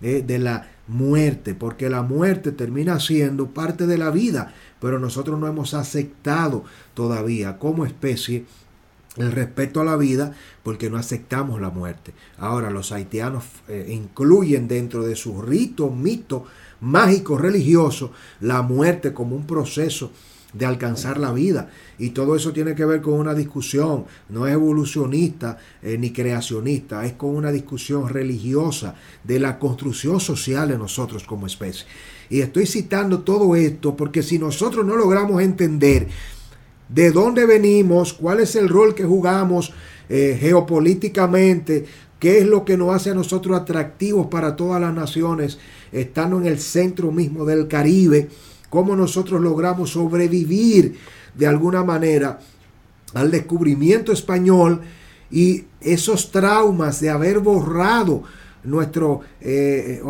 eh, 0.01 0.23
de 0.27 0.39
la 0.39 0.76
muerte, 0.89 1.55
porque 1.55 1.91
la 1.91 2.03
muerte 2.03 2.53
termina 2.53 3.01
siendo 3.01 3.49
parte 3.49 3.87
de 3.87 3.99
la 3.99 4.11
vida, 4.11 4.55
pero 4.81 4.99
nosotros 4.99 5.39
no 5.39 5.47
hemos 5.47 5.75
aceptado 5.75 6.65
todavía 6.95 7.59
como 7.59 7.87
especie 7.87 8.45
el 9.17 9.33
respeto 9.33 9.81
a 9.81 9.85
la 9.85 9.97
vida 9.97 10.35
porque 10.63 10.91
no 10.91 10.99
aceptamos 10.99 11.61
la 11.61 11.71
muerte. 11.71 12.13
Ahora 12.39 12.71
los 12.71 12.93
haitianos 12.93 13.45
eh, 13.69 13.87
incluyen 13.89 14.69
dentro 14.69 15.07
de 15.07 15.17
su 15.17 15.41
rito, 15.41 15.91
mito 15.91 16.45
mágico 16.81 17.39
religioso 17.39 18.13
la 18.41 18.63
muerte 18.63 19.15
como 19.15 19.35
un 19.35 19.47
proceso 19.47 20.13
de 20.53 20.67
alcanzar 20.67 21.19
la 21.19 21.33
vida. 21.33 21.71
Y 21.99 22.11
todo 22.11 22.37
eso 22.37 22.53
tiene 22.53 22.75
que 22.75 22.85
ver 22.85 23.01
con 23.01 23.15
una 23.15 23.35
discusión, 23.35 24.05
no 24.29 24.47
es 24.47 24.53
evolucionista 24.53 25.59
eh, 25.83 25.97
ni 25.99 26.13
creacionista, 26.13 27.05
es 27.05 27.15
con 27.15 27.35
una 27.35 27.53
discusión 27.53 28.09
religiosa 28.09 28.95
de 29.25 29.39
la 29.39 29.59
construcción 29.59 30.21
social 30.21 30.69
de 30.69 30.79
nosotros 30.79 31.25
como 31.25 31.47
especie. 31.47 31.87
Y 32.29 32.41
estoy 32.41 32.67
citando 32.67 33.21
todo 33.21 33.55
esto 33.55 33.97
porque 33.97 34.23
si 34.23 34.39
nosotros 34.39 34.85
no 34.85 34.97
logramos 34.97 35.43
entender 35.43 36.09
de 36.89 37.11
dónde 37.11 37.47
venimos, 37.47 38.13
cuál 38.13 38.41
es 38.41 38.57
el 38.57 38.69
rol 38.69 38.95
que 38.95 39.05
jugamos 39.05 39.73
eh, 40.09 40.37
geopolíticamente, 40.41 41.85
qué 42.19 42.39
es 42.39 42.47
lo 42.47 42.65
que 42.65 42.77
nos 42.77 42.95
hace 42.95 43.11
a 43.11 43.15
nosotros 43.15 43.59
atractivos 43.59 44.29
para 44.29 44.57
todas 44.57 44.81
las 44.81 44.95
naciones, 44.95 45.59
estando 45.93 46.39
en 46.39 46.47
el 46.47 46.59
centro 46.59 47.11
mismo 47.13 47.45
del 47.45 47.69
Caribe, 47.69 48.29
cómo 48.71 48.97
nosotros 48.97 49.41
logramos 49.41 49.91
sobrevivir 49.91 50.99
de 51.35 51.47
alguna 51.47 51.85
manera 51.85 52.39
al 53.15 53.31
descubrimiento 53.31 54.13
español 54.13 54.81
y 55.31 55.65
esos 55.81 56.31
traumas 56.31 57.01
de 57.01 57.11
haber 57.11 57.41
borrado 57.41 58.23
nuestro, 58.65 59.21
eh, 59.41 60.03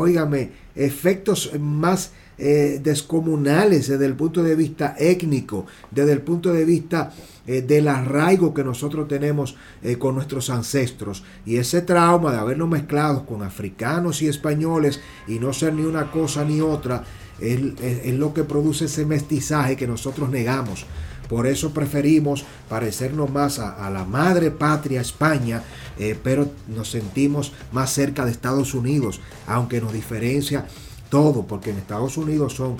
efectos 0.74 1.52
más 1.58 2.12
eh, 2.38 2.80
descomunales 2.82 3.88
desde 3.88 4.06
el 4.06 4.14
punto 4.14 4.42
de 4.42 4.54
vista 4.54 4.94
étnico, 4.98 5.66
desde 5.90 6.12
el 6.12 6.22
punto 6.22 6.52
de 6.52 6.64
vista 6.64 7.12
eh, 7.46 7.62
del 7.62 7.86
arraigo 7.86 8.52
que 8.52 8.64
nosotros 8.64 9.06
tenemos 9.06 9.56
eh, 9.82 9.98
con 9.98 10.16
nuestros 10.16 10.50
ancestros. 10.50 11.22
Y 11.44 11.56
ese 11.56 11.80
trauma 11.80 12.32
de 12.32 12.38
habernos 12.38 12.68
mezclado 12.68 13.24
con 13.24 13.42
africanos 13.42 14.20
y 14.20 14.26
españoles 14.26 15.00
y 15.28 15.38
no 15.38 15.52
ser 15.52 15.74
ni 15.74 15.82
una 15.82 16.10
cosa 16.10 16.44
ni 16.44 16.60
otra, 16.60 17.04
es, 17.40 18.14
lo 18.14 18.32
que 18.34 18.44
produce 18.44 18.86
ese 18.86 19.06
mestizaje 19.06 19.76
que 19.76 19.86
nosotros 19.86 20.28
negamos. 20.30 20.86
Por 21.28 21.46
eso 21.46 21.70
preferimos 21.70 22.44
parecernos 22.68 23.30
más 23.30 23.58
a, 23.58 23.90
la 23.90 24.04
madre 24.04 24.50
patria 24.50 25.00
España, 25.00 25.62
eh, 25.98 26.18
pero 26.22 26.50
nos 26.68 26.90
sentimos 26.90 27.52
más 27.72 27.92
cerca 27.92 28.24
de 28.24 28.30
Estados 28.30 28.74
Unidos, 28.74 29.20
aunque 29.46 29.80
nos 29.80 29.92
diferencia 29.92 30.66
todo, 31.08 31.46
porque 31.46 31.70
en 31.70 31.78
Estados 31.78 32.16
Unidos 32.16 32.54
son 32.54 32.76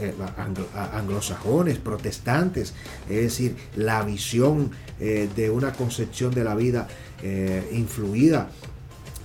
eh, 0.00 0.14
anglosajones, 0.92 1.78
protestantes, 1.78 2.74
es 3.08 3.22
decir, 3.22 3.56
la 3.76 4.02
visión 4.02 4.70
eh, 5.00 5.28
de 5.34 5.50
una 5.50 5.72
concepción 5.72 6.32
de 6.32 6.44
la 6.44 6.54
vida 6.54 6.88
eh, 7.22 7.68
influida 7.72 8.48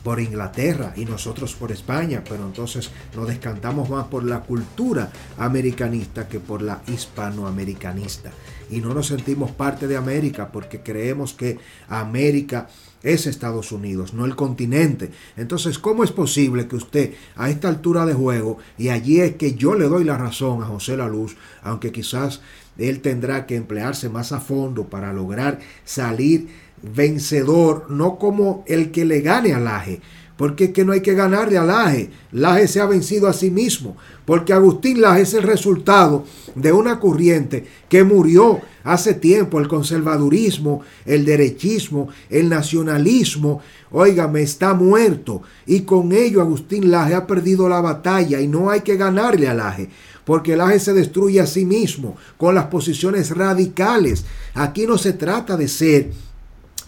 por 0.04 0.20
Inglaterra 0.20 0.94
y 0.96 1.06
nosotros 1.06 1.56
por 1.56 1.72
España, 1.72 2.24
pero 2.28 2.46
entonces 2.46 2.92
nos 3.16 3.28
descantamos 3.28 3.90
más 3.90 4.08
por 4.08 4.24
la 4.24 4.42
cultura 4.42 5.10
americanista 5.38 6.28
que 6.28 6.40
por 6.40 6.62
la 6.62 6.82
hispanoamericanista. 6.88 8.32
Y 8.70 8.82
no 8.82 8.94
nos 8.94 9.08
sentimos 9.08 9.52
parte 9.52 9.88
de 9.88 9.96
América 9.96 10.50
porque 10.52 10.82
creemos 10.82 11.34
que 11.34 11.58
América 11.88 12.68
es 13.04 13.28
Estados 13.28 13.72
Unidos, 13.72 14.14
no 14.14 14.26
el 14.26 14.36
continente. 14.36 15.12
Entonces, 15.38 15.78
¿cómo 15.78 16.04
es 16.04 16.12
posible 16.12 16.68
que 16.68 16.78
usted 16.78 17.14
a 17.36 17.50
esta 17.50 17.68
altura 17.68 18.06
de 18.06 18.14
juego, 18.14 18.58
y 18.78 18.90
allí 18.90 19.20
es 19.20 19.36
que 19.36 19.54
yo 19.54 19.76
le 19.76 19.86
doy 19.86 20.06
la 20.06 20.18
razón 20.18 20.64
a 20.64 20.66
José 20.66 20.98
La 20.98 21.08
Luz, 21.08 21.36
aunque 21.62 21.92
quizás 21.92 22.42
él 22.78 23.02
tendrá 23.02 23.46
que 23.46 23.56
emplearse 23.56 24.10
más 24.10 24.32
a 24.32 24.40
fondo 24.40 24.86
para 24.86 25.14
lograr 25.14 25.60
salir 25.84 26.48
vencedor, 26.82 27.88
no 27.90 28.18
como 28.18 28.64
el 28.68 28.92
que 28.92 29.06
le 29.06 29.22
gane 29.22 29.54
al 29.54 29.66
Laje, 29.66 30.02
porque 30.44 30.66
es 30.66 30.72
que 30.72 30.84
no 30.84 30.92
hay 30.92 31.00
que 31.00 31.14
ganarle 31.14 31.58
a 31.58 31.64
Laje. 31.64 32.10
Laje 32.34 32.68
se 32.68 32.82
ha 32.82 32.86
vencido 32.86 33.30
a 33.30 33.34
sí 33.34 33.50
mismo, 33.50 33.96
porque 34.26 34.52
Agustín 34.52 35.00
Laje 35.00 35.22
es 35.22 35.34
el 35.34 35.44
resultado 35.44 36.26
de 36.54 36.74
una 36.74 37.00
corriente 37.00 37.66
que 37.88 38.04
murió 38.04 38.60
hace 38.84 39.14
tiempo, 39.14 39.58
el 39.62 39.70
conservadurismo, 39.70 40.82
el 41.06 41.24
derechismo, 41.24 42.10
el 42.30 42.50
nacionalismo, 42.50 43.62
óigame, 43.90 44.42
está 44.42 44.74
muerto. 44.74 45.44
Y 45.66 45.84
con 45.84 46.12
ello 46.12 46.42
Agustín 46.42 46.92
Laje 46.92 47.16
ha 47.16 47.26
perdido 47.26 47.70
la 47.70 47.80
batalla 47.80 48.42
y 48.42 48.48
no 48.50 48.70
hay 48.70 48.82
que 48.82 48.98
ganarle 48.98 49.48
a 49.48 49.54
Laje 49.54 49.88
porque 50.26 50.58
Laje 50.58 50.80
se 50.80 50.94
destruye 50.94 51.40
a 51.40 51.48
sí 51.48 51.66
mismo 51.66 52.18
con 52.38 52.56
las 52.56 52.66
posiciones 52.66 53.30
radicales. 53.32 54.26
Aquí 54.54 54.86
no 54.88 54.98
se 54.98 55.14
trata 55.14 55.56
de 55.56 55.70
ser 55.70 56.12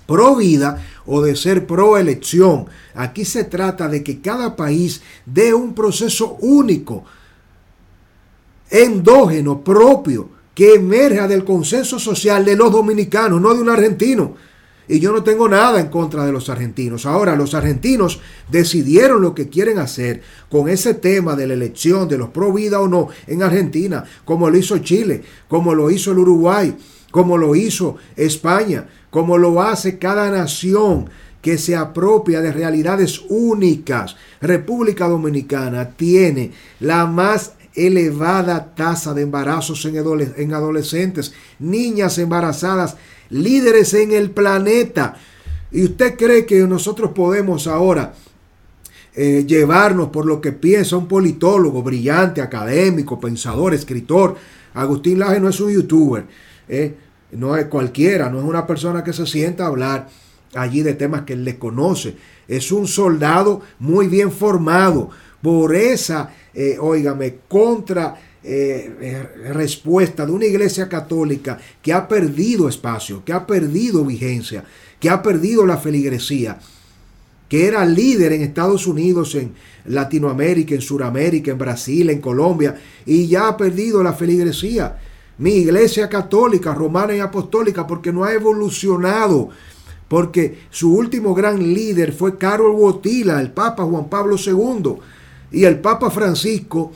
pro 0.06 0.36
vida 0.36 0.84
o 1.06 1.22
de 1.22 1.36
ser 1.36 1.66
pro 1.66 1.98
elección. 1.98 2.66
Aquí 2.94 3.26
se 3.26 3.44
trata 3.44 3.88
de 3.88 4.04
que 4.04 4.22
cada 4.22 4.56
país 4.56 5.02
dé 5.26 5.54
un 5.54 5.74
proceso 5.74 6.38
único, 6.42 7.04
endógeno, 8.70 9.64
propio, 9.64 10.30
que 10.54 10.76
emerja 10.76 11.28
del 11.28 11.44
consenso 11.44 12.00
social 12.00 12.46
de 12.46 12.56
los 12.56 12.72
dominicanos, 12.72 13.42
no 13.42 13.54
de 13.54 13.62
un 13.62 13.70
argentino. 13.70 14.36
Y 14.88 15.00
yo 15.00 15.12
no 15.12 15.24
tengo 15.24 15.50
nada 15.50 15.80
en 15.80 15.88
contra 15.88 16.26
de 16.26 16.32
los 16.32 16.48
argentinos. 16.48 17.06
Ahora, 17.06 17.36
los 17.36 17.56
argentinos 17.56 18.22
decidieron 18.52 19.22
lo 19.22 19.34
que 19.34 19.50
quieren 19.50 19.80
hacer 19.80 20.22
con 20.50 20.70
ese 20.70 20.94
tema 20.94 21.36
de 21.36 21.48
la 21.48 21.56
elección 21.56 22.08
de 22.08 22.20
los 22.20 22.30
pro 22.30 22.54
vida 22.54 22.80
o 22.80 22.88
no 22.88 23.10
en 23.26 23.42
Argentina, 23.42 24.04
como 24.24 24.50
lo 24.50 24.58
hizo 24.58 24.78
Chile, 24.78 25.24
como 25.48 25.74
lo 25.74 25.90
hizo 25.90 26.12
el 26.12 26.20
Uruguay, 26.20 26.76
como 27.16 27.38
lo 27.38 27.56
hizo 27.56 27.96
España, 28.18 28.90
como 29.10 29.38
lo 29.38 29.62
hace 29.62 29.98
cada 29.98 30.30
nación 30.30 31.10
que 31.42 31.58
se 31.58 31.74
apropia 31.74 32.42
de 32.42 32.52
realidades 32.52 33.22
únicas. 33.30 34.18
República 34.42 35.08
Dominicana 35.08 35.92
tiene 35.92 36.52
la 36.82 37.06
más 37.06 37.54
elevada 37.74 38.76
tasa 38.76 39.14
de 39.14 39.22
embarazos 39.22 39.86
en, 39.86 40.54
adolescentes, 40.54 41.34
niñas 41.58 42.18
embarazadas, 42.18 42.98
líderes 43.30 43.94
en 43.94 44.12
el 44.12 44.32
planeta. 44.32 45.16
¿Y 45.72 45.86
usted 45.86 46.18
cree 46.18 46.46
que 46.46 46.68
nosotros 46.68 47.12
podemos 47.12 47.66
ahora 47.66 48.14
eh, 49.16 49.46
llevarnos 49.48 50.10
por 50.10 50.26
lo 50.26 50.42
que 50.42 50.52
piensa 50.52 50.98
un 50.98 51.08
politólogo 51.08 51.82
brillante, 51.82 52.42
académico, 52.42 53.22
pensador, 53.22 53.74
escritor? 53.74 54.36
Agustín 54.74 55.20
Laje 55.20 55.40
no 55.40 55.48
es 55.48 55.62
un 55.62 55.72
youtuber. 55.72 56.26
Eh, 56.68 57.05
no 57.36 57.56
es 57.56 57.66
cualquiera, 57.66 58.30
no 58.30 58.40
es 58.40 58.46
una 58.46 58.66
persona 58.66 59.04
que 59.04 59.14
se 59.14 59.26
sienta 59.26 59.66
a 59.66 59.68
hablar 59.68 60.08
allí 60.56 60.82
de 60.82 60.94
temas 60.94 61.22
que 61.22 61.34
él 61.34 61.44
le 61.44 61.58
conoce. 61.58 62.16
Es 62.48 62.72
un 62.72 62.88
soldado 62.88 63.62
muy 63.80 64.08
bien 64.08 64.32
formado 64.32 65.10
por 65.42 65.76
esa, 65.76 66.32
eh, 66.54 66.78
contra 67.48 68.16
eh, 68.44 68.96
eh, 69.02 69.52
respuesta 69.54 70.26
de 70.26 70.32
una 70.32 70.46
iglesia 70.46 70.88
católica 70.88 71.58
que 71.82 71.94
ha 71.94 72.08
perdido 72.08 72.70
espacio, 72.70 73.24
que 73.26 73.34
ha 73.34 73.46
perdido 73.46 74.06
vigencia, 74.06 74.64
que 75.00 75.10
ha 75.10 75.22
perdido 75.22 75.66
la 75.66 75.78
feligresía, 75.78 76.60
que 77.50 77.68
era 77.68 77.86
líder 77.86 78.34
en 78.34 78.42
Estados 78.42 78.88
Unidos, 78.88 79.36
en 79.36 79.54
Latinoamérica, 79.86 80.74
en 80.76 80.82
Sudamérica, 80.82 81.52
en 81.52 81.58
Brasil, 81.58 82.10
en 82.10 82.22
Colombia, 82.22 82.76
y 83.06 83.28
ya 83.28 83.48
ha 83.48 83.58
perdido 83.58 84.02
la 84.02 84.14
feligresía 84.14 84.98
mi 85.38 85.52
iglesia 85.56 86.10
católica, 86.10 86.74
romana 86.74 87.16
y 87.16 87.20
apostólica, 87.20 87.86
porque 87.86 88.14
no 88.14 88.24
ha 88.24 88.34
evolucionado, 88.34 89.50
porque 90.08 90.60
su 90.70 90.96
último 90.96 91.34
gran 91.34 91.74
líder 91.74 92.14
fue 92.14 92.38
Carol 92.38 92.76
Wojtyla, 92.76 93.42
el 93.42 93.52
Papa 93.52 93.84
Juan 93.84 94.08
Pablo 94.10 94.38
II, 94.38 94.96
y 95.52 95.66
el 95.66 95.80
Papa 95.80 96.10
Francisco, 96.10 96.92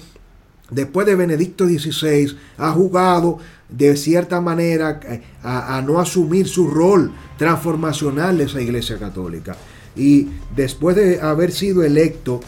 después 0.70 1.06
de 1.06 1.16
Benedicto 1.16 1.66
XVI, 1.66 2.38
ha 2.58 2.72
jugado 2.72 3.40
de 3.68 3.96
cierta 3.98 4.42
manera 4.42 5.00
eh, 5.04 5.22
a, 5.44 5.78
a 5.78 5.82
no 5.82 6.00
asumir 6.00 6.48
su 6.48 6.68
rol 6.68 7.12
transformacional 7.38 8.38
de 8.38 8.46
esa 8.46 8.62
iglesia 8.62 8.98
católica. 8.98 9.56
Y 9.96 10.28
después 10.56 10.96
de 10.96 11.20
haber 11.20 11.52
sido 11.52 11.84
electo 11.84 12.40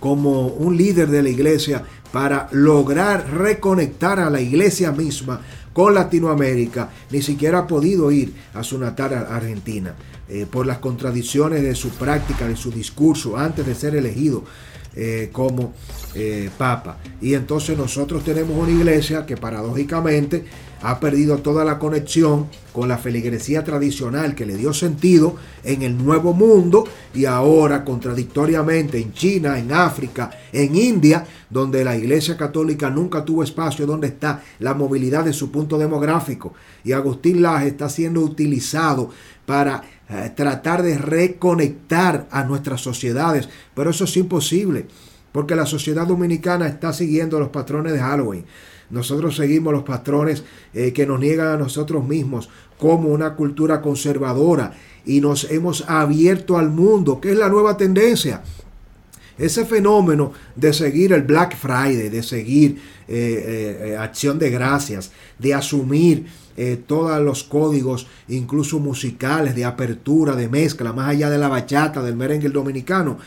como 0.00 0.46
un 0.46 0.76
líder 0.76 1.08
de 1.08 1.22
la 1.22 1.28
iglesia, 1.28 1.84
para 2.12 2.48
lograr 2.52 3.30
reconectar 3.30 4.20
a 4.20 4.30
la 4.30 4.40
iglesia 4.40 4.92
misma 4.92 5.40
con 5.72 5.94
Latinoamérica, 5.94 6.90
ni 7.10 7.22
siquiera 7.22 7.60
ha 7.60 7.66
podido 7.66 8.10
ir 8.10 8.32
a 8.54 8.62
su 8.62 8.78
natal 8.78 9.14
Argentina 9.30 9.94
eh, 10.28 10.46
por 10.50 10.66
las 10.66 10.78
contradicciones 10.78 11.62
de 11.62 11.74
su 11.74 11.90
práctica, 11.90 12.46
de 12.46 12.56
su 12.56 12.70
discurso 12.70 13.36
antes 13.36 13.64
de 13.66 13.74
ser 13.74 13.96
elegido 13.96 14.44
eh, 14.94 15.28
como 15.32 15.74
eh, 16.14 16.50
papa. 16.58 16.98
Y 17.20 17.34
entonces 17.34 17.78
nosotros 17.78 18.24
tenemos 18.24 18.56
una 18.56 18.72
iglesia 18.72 19.24
que 19.24 19.36
paradójicamente 19.36 20.44
ha 20.82 20.98
perdido 20.98 21.38
toda 21.38 21.64
la 21.64 21.78
conexión 21.78 22.46
con 22.72 22.88
la 22.88 22.98
feligresía 22.98 23.62
tradicional 23.62 24.34
que 24.34 24.46
le 24.46 24.56
dio 24.56 24.72
sentido 24.72 25.36
en 25.62 25.82
el 25.82 25.96
nuevo 25.96 26.32
mundo 26.32 26.84
y 27.14 27.26
ahora 27.26 27.84
contradictoriamente 27.84 28.98
en 28.98 29.12
China, 29.12 29.58
en 29.58 29.72
África, 29.72 30.30
en 30.52 30.74
India, 30.74 31.24
donde 31.50 31.84
la 31.84 31.96
iglesia 31.96 32.36
católica 32.36 32.90
nunca 32.90 33.24
tuvo 33.24 33.42
espacio, 33.42 33.86
donde 33.86 34.08
está 34.08 34.42
la 34.58 34.74
movilidad 34.74 35.24
de 35.24 35.32
su 35.32 35.50
punto 35.50 35.78
demográfico. 35.78 36.54
Y 36.82 36.92
Agustín 36.92 37.42
Laje 37.42 37.68
está 37.68 37.88
siendo 37.88 38.20
utilizado 38.20 39.10
para 39.46 39.82
eh, 40.10 40.32
tratar 40.34 40.82
de 40.82 40.98
reconectar 40.98 42.28
a 42.30 42.44
nuestras 42.44 42.80
sociedades, 42.80 43.48
pero 43.74 43.90
eso 43.90 44.04
es 44.04 44.16
imposible, 44.16 44.86
porque 45.32 45.56
la 45.56 45.66
sociedad 45.66 46.06
dominicana 46.06 46.66
está 46.66 46.92
siguiendo 46.92 47.38
los 47.38 47.50
patrones 47.50 47.92
de 47.92 48.00
Halloween 48.00 48.44
nosotros 48.90 49.36
seguimos 49.36 49.72
los 49.72 49.82
patrones 49.82 50.44
eh, 50.72 50.92
que 50.92 51.06
nos 51.06 51.20
niegan 51.20 51.48
a 51.48 51.56
nosotros 51.56 52.06
mismos 52.06 52.48
como 52.78 53.08
una 53.08 53.34
cultura 53.34 53.82
conservadora 53.82 54.72
y 55.04 55.20
nos 55.20 55.50
hemos 55.50 55.84
abierto 55.88 56.58
al 56.58 56.70
mundo, 56.70 57.20
que 57.20 57.32
es 57.32 57.38
la 57.38 57.48
nueva 57.48 57.76
tendencia. 57.76 58.42
Ese 59.36 59.64
fenómeno 59.64 60.32
de 60.56 60.72
seguir 60.72 61.12
el 61.12 61.22
Black 61.22 61.56
Friday, 61.56 62.08
de 62.08 62.22
seguir 62.22 62.80
eh, 63.06 63.96
acción 63.98 64.38
de 64.38 64.50
gracias, 64.50 65.12
de 65.38 65.54
asumir 65.54 66.26
todos 66.86 67.20
los 67.22 67.44
códigos, 67.44 68.06
incluso 68.28 68.78
musicales, 68.80 69.54
de 69.54 69.64
apertura, 69.64 70.34
de 70.34 70.48
mezcla, 70.48 70.92
más 70.92 71.10
allá 71.10 71.30
de 71.30 71.38
la 71.38 71.48
bachata, 71.48 72.02
del 72.02 72.16
merengue 72.16 72.48
dominicano, 72.48 73.18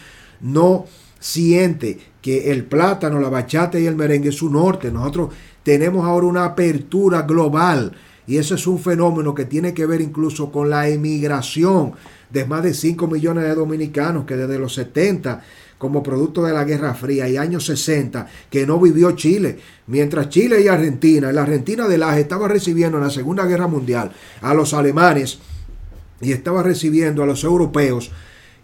no 0.42 0.86
siente 1.20 2.00
que 2.22 2.52
el 2.52 2.66
plátano, 2.66 3.20
la 3.20 3.30
bachata 3.30 3.80
y 3.80 3.86
el 3.86 3.96
merengue 3.96 4.30
es 4.30 4.36
su 4.36 4.50
norte. 4.50 4.92
Nosotros 4.92 5.30
tenemos 5.64 6.06
ahora 6.06 6.28
una 6.28 6.46
apertura 6.46 7.22
global 7.22 7.94
y 8.28 8.38
eso 8.38 8.56
es 8.56 8.68
un 8.68 8.80
fenómeno 8.80 9.34
que 9.34 9.46
tiene 9.46 9.74
que 9.74 9.86
ver 9.86 10.02
incluso 10.02 10.52
con 10.52 10.70
la 10.70 10.88
emigración 10.88 11.94
de 12.30 12.46
más 12.46 12.64
de 12.64 12.74
5 12.74 13.08
millones 13.08 13.44
de 13.44 13.56
dominicanos 13.56 14.26
que 14.26 14.36
desde 14.36 14.60
los 14.60 14.74
70 14.74 15.44
como 15.82 16.04
producto 16.04 16.44
de 16.44 16.54
la 16.54 16.64
Guerra 16.64 16.94
Fría 16.94 17.28
y 17.28 17.38
años 17.38 17.66
60 17.66 18.28
que 18.52 18.68
no 18.68 18.80
vivió 18.80 19.14
Chile. 19.14 19.58
Mientras 19.88 20.30
Chile 20.30 20.62
y 20.62 20.68
Argentina, 20.68 21.32
la 21.32 21.42
Argentina 21.42 21.88
de 21.88 21.98
las 21.98 22.20
estaba 22.20 22.48
recibiendo 22.48 23.00
en 23.00 23.04
la 23.04 23.10
Segunda 23.10 23.48
Guerra 23.48 23.66
Mundial 23.66 24.12
a 24.44 24.54
los 24.54 24.76
alemanes 24.76 25.40
y 26.22 26.34
estaba 26.34 26.62
recibiendo 26.62 27.24
a 27.24 27.26
los 27.26 27.44
europeos, 27.44 28.12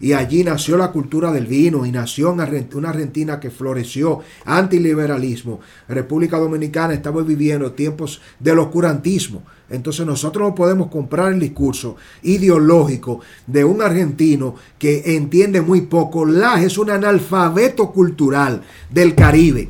y 0.00 0.12
allí 0.12 0.44
nació 0.44 0.76
la 0.76 0.92
cultura 0.92 1.32
del 1.32 1.46
vino 1.46 1.84
y 1.84 1.90
nació 1.90 2.32
una 2.32 2.44
Argentina 2.44 3.40
que 3.40 3.50
floreció 3.50 4.20
antiliberalismo. 4.44 5.60
República 5.88 6.38
Dominicana 6.38 6.94
estaba 6.94 7.22
viviendo 7.22 7.72
tiempos 7.72 8.20
del 8.38 8.58
oscurantismo. 8.60 9.42
Entonces 9.70 10.06
nosotros 10.06 10.48
no 10.48 10.54
podemos 10.54 10.88
comprar 10.88 11.32
el 11.32 11.40
discurso 11.40 11.96
ideológico 12.22 13.20
de 13.46 13.64
un 13.64 13.82
argentino 13.82 14.54
que 14.78 15.16
entiende 15.16 15.60
muy 15.60 15.82
poco. 15.82 16.24
Laje 16.24 16.66
es 16.66 16.78
un 16.78 16.90
analfabeto 16.90 17.92
cultural 17.92 18.62
del 18.90 19.14
Caribe 19.14 19.68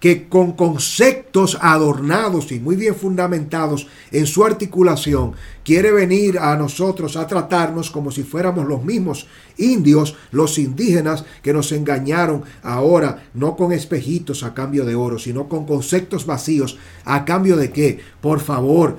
que 0.00 0.28
con 0.28 0.52
conceptos 0.52 1.58
adornados 1.60 2.52
y 2.52 2.60
muy 2.60 2.76
bien 2.76 2.94
fundamentados 2.94 3.88
en 4.12 4.26
su 4.26 4.44
articulación, 4.44 5.32
quiere 5.64 5.90
venir 5.90 6.38
a 6.38 6.56
nosotros 6.56 7.16
a 7.16 7.26
tratarnos 7.26 7.90
como 7.90 8.10
si 8.10 8.22
fuéramos 8.22 8.66
los 8.66 8.84
mismos 8.84 9.26
indios, 9.56 10.14
los 10.30 10.58
indígenas 10.58 11.24
que 11.42 11.52
nos 11.52 11.72
engañaron 11.72 12.44
ahora, 12.62 13.28
no 13.34 13.56
con 13.56 13.72
espejitos 13.72 14.44
a 14.44 14.54
cambio 14.54 14.84
de 14.84 14.94
oro, 14.94 15.18
sino 15.18 15.48
con 15.48 15.66
conceptos 15.66 16.26
vacíos 16.26 16.78
a 17.04 17.24
cambio 17.24 17.56
de 17.56 17.70
qué. 17.70 17.98
Por 18.20 18.40
favor, 18.40 18.98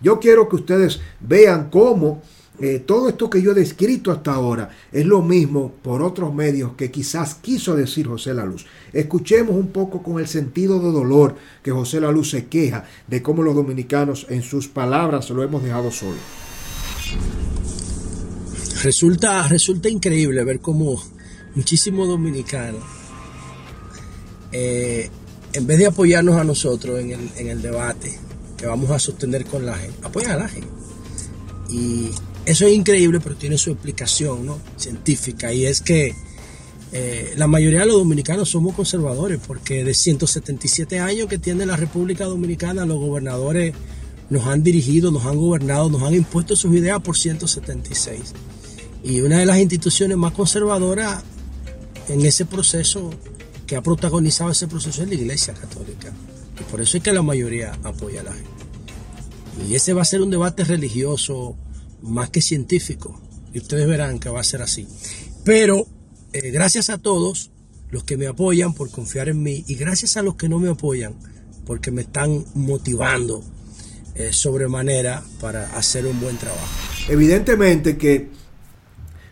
yo 0.00 0.18
quiero 0.18 0.48
que 0.48 0.56
ustedes 0.56 1.00
vean 1.20 1.68
cómo 1.70 2.22
eh, 2.62 2.78
todo 2.78 3.08
esto 3.08 3.30
que 3.30 3.40
yo 3.40 3.52
he 3.52 3.54
descrito 3.54 4.12
hasta 4.12 4.34
ahora 4.34 4.68
es 4.92 5.06
lo 5.06 5.22
mismo 5.22 5.72
por 5.82 6.02
otros 6.02 6.34
medios 6.34 6.74
que 6.74 6.90
quizás 6.90 7.34
quiso 7.36 7.74
decir 7.74 8.06
José 8.06 8.34
La 8.34 8.44
Luz. 8.44 8.66
Escuchemos 8.92 9.54
un 9.56 9.68
poco 9.68 10.02
con 10.02 10.20
el 10.20 10.26
sentido 10.26 10.78
de 10.80 10.90
dolor 10.92 11.36
que 11.62 11.70
José 11.70 12.00
La 12.00 12.10
Luz 12.10 12.30
se 12.30 12.46
queja 12.46 12.84
de 13.06 13.22
cómo 13.22 13.42
los 13.42 13.54
dominicanos 13.54 14.26
en 14.28 14.42
sus 14.42 14.68
palabras 14.68 15.30
lo 15.30 15.42
hemos 15.42 15.62
dejado 15.62 15.90
solo. 15.90 16.18
Resulta, 18.82 19.46
resulta 19.48 19.88
increíble 19.88 20.42
ver 20.42 20.60
cómo 20.60 21.02
muchísimos 21.54 22.08
dominicanos, 22.08 22.82
eh, 24.52 25.10
en 25.52 25.66
vez 25.66 25.78
de 25.78 25.86
apoyarnos 25.86 26.36
a 26.36 26.44
nosotros 26.44 26.98
en 27.00 27.10
el, 27.10 27.30
en 27.36 27.48
el 27.48 27.60
debate 27.60 28.18
que 28.56 28.66
vamos 28.66 28.90
a 28.90 28.98
sostener 28.98 29.44
con 29.46 29.66
la 29.66 29.76
gente, 29.76 29.96
apoyan 30.02 30.32
a 30.32 30.36
la 30.36 30.48
gente. 30.48 30.68
Y 31.70 32.10
eso 32.46 32.66
es 32.66 32.72
increíble, 32.72 33.20
pero 33.20 33.36
tiene 33.36 33.58
su 33.58 33.70
explicación 33.70 34.46
¿no? 34.46 34.58
científica 34.76 35.52
y 35.52 35.66
es 35.66 35.80
que 35.80 36.14
eh, 36.92 37.34
la 37.36 37.46
mayoría 37.46 37.80
de 37.80 37.86
los 37.86 37.96
dominicanos 37.96 38.48
somos 38.48 38.74
conservadores 38.74 39.40
porque 39.46 39.84
de 39.84 39.94
177 39.94 40.98
años 40.98 41.28
que 41.28 41.38
tiene 41.38 41.64
la 41.64 41.76
República 41.76 42.24
Dominicana 42.24 42.84
los 42.84 42.98
gobernadores 42.98 43.74
nos 44.28 44.46
han 44.46 44.62
dirigido, 44.62 45.10
nos 45.10 45.24
han 45.26 45.36
gobernado, 45.36 45.88
nos 45.88 46.02
han 46.02 46.14
impuesto 46.14 46.56
sus 46.56 46.74
ideas 46.74 47.00
por 47.00 47.16
176. 47.16 48.32
Y 49.02 49.20
una 49.20 49.38
de 49.38 49.46
las 49.46 49.58
instituciones 49.58 50.16
más 50.16 50.32
conservadoras 50.32 51.22
en 52.08 52.24
ese 52.24 52.44
proceso, 52.44 53.10
que 53.66 53.76
ha 53.76 53.82
protagonizado 53.82 54.50
ese 54.50 54.66
proceso, 54.66 55.02
es 55.02 55.08
la 55.08 55.14
Iglesia 55.14 55.54
Católica. 55.54 56.12
Y 56.60 56.62
por 56.70 56.80
eso 56.80 56.96
es 56.96 57.02
que 57.02 57.12
la 57.12 57.22
mayoría 57.22 57.72
apoya 57.82 58.20
a 58.20 58.24
la 58.24 58.32
gente. 58.32 58.50
Y 59.68 59.74
ese 59.74 59.94
va 59.94 60.02
a 60.02 60.04
ser 60.04 60.22
un 60.22 60.30
debate 60.30 60.64
religioso, 60.64 61.56
más 62.02 62.30
que 62.30 62.40
científico. 62.40 63.20
Y 63.52 63.58
ustedes 63.58 63.86
verán 63.88 64.18
que 64.18 64.28
va 64.28 64.40
a 64.40 64.44
ser 64.44 64.62
así. 64.62 64.86
Pero 65.44 65.86
eh, 66.32 66.50
gracias 66.50 66.90
a 66.90 66.98
todos 66.98 67.50
los 67.90 68.04
que 68.04 68.16
me 68.16 68.26
apoyan 68.26 68.74
por 68.74 68.90
confiar 68.90 69.28
en 69.28 69.42
mí 69.42 69.64
y 69.66 69.74
gracias 69.74 70.16
a 70.16 70.22
los 70.22 70.36
que 70.36 70.48
no 70.48 70.58
me 70.58 70.68
apoyan 70.68 71.14
porque 71.66 71.90
me 71.90 72.02
están 72.02 72.44
motivando 72.54 73.42
eh, 74.14 74.32
sobremanera 74.32 75.22
para 75.40 75.76
hacer 75.76 76.06
un 76.06 76.20
buen 76.20 76.36
trabajo. 76.36 76.66
Evidentemente 77.08 77.96
que 77.96 78.28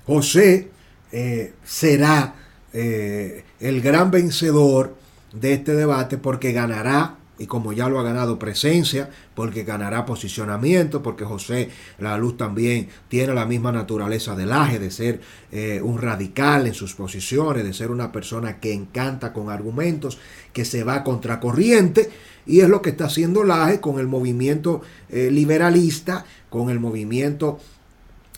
José 0.06 0.70
eh, 1.12 1.54
será 1.64 2.34
el 2.72 3.80
gran 3.80 4.10
vencedor 4.10 4.96
de 5.32 5.54
este 5.54 5.74
debate 5.74 6.16
porque 6.18 6.52
ganará 6.52 7.17
y 7.38 7.46
como 7.46 7.72
ya 7.72 7.88
lo 7.88 7.98
ha 7.98 8.02
ganado 8.02 8.38
presencia, 8.38 9.10
porque 9.34 9.64
ganará 9.64 10.04
posicionamiento, 10.04 11.02
porque 11.02 11.24
José 11.24 11.70
La 11.98 12.18
Luz 12.18 12.36
también 12.36 12.88
tiene 13.08 13.34
la 13.34 13.46
misma 13.46 13.72
naturaleza 13.72 14.34
del 14.34 14.50
Laje, 14.50 14.78
de 14.78 14.90
ser 14.90 15.20
eh, 15.52 15.80
un 15.82 15.98
radical 15.98 16.66
en 16.66 16.74
sus 16.74 16.94
posiciones, 16.94 17.64
de 17.64 17.72
ser 17.72 17.90
una 17.90 18.12
persona 18.12 18.58
que 18.58 18.72
encanta 18.72 19.32
con 19.32 19.50
argumentos, 19.50 20.18
que 20.52 20.64
se 20.64 20.84
va 20.84 21.04
contracorriente, 21.04 22.10
y 22.46 22.60
es 22.60 22.68
lo 22.68 22.82
que 22.82 22.90
está 22.90 23.06
haciendo 23.06 23.44
Laje 23.44 23.80
con 23.80 24.00
el 24.00 24.08
movimiento 24.08 24.82
eh, 25.08 25.30
liberalista, 25.30 26.24
con 26.50 26.70
el 26.70 26.80
movimiento 26.80 27.60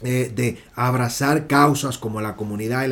eh, 0.03 0.33
de 0.35 0.59
abrazar 0.75 1.47
causas 1.47 1.99
como 1.99 2.21
la 2.21 2.37
comunidad 2.37 2.91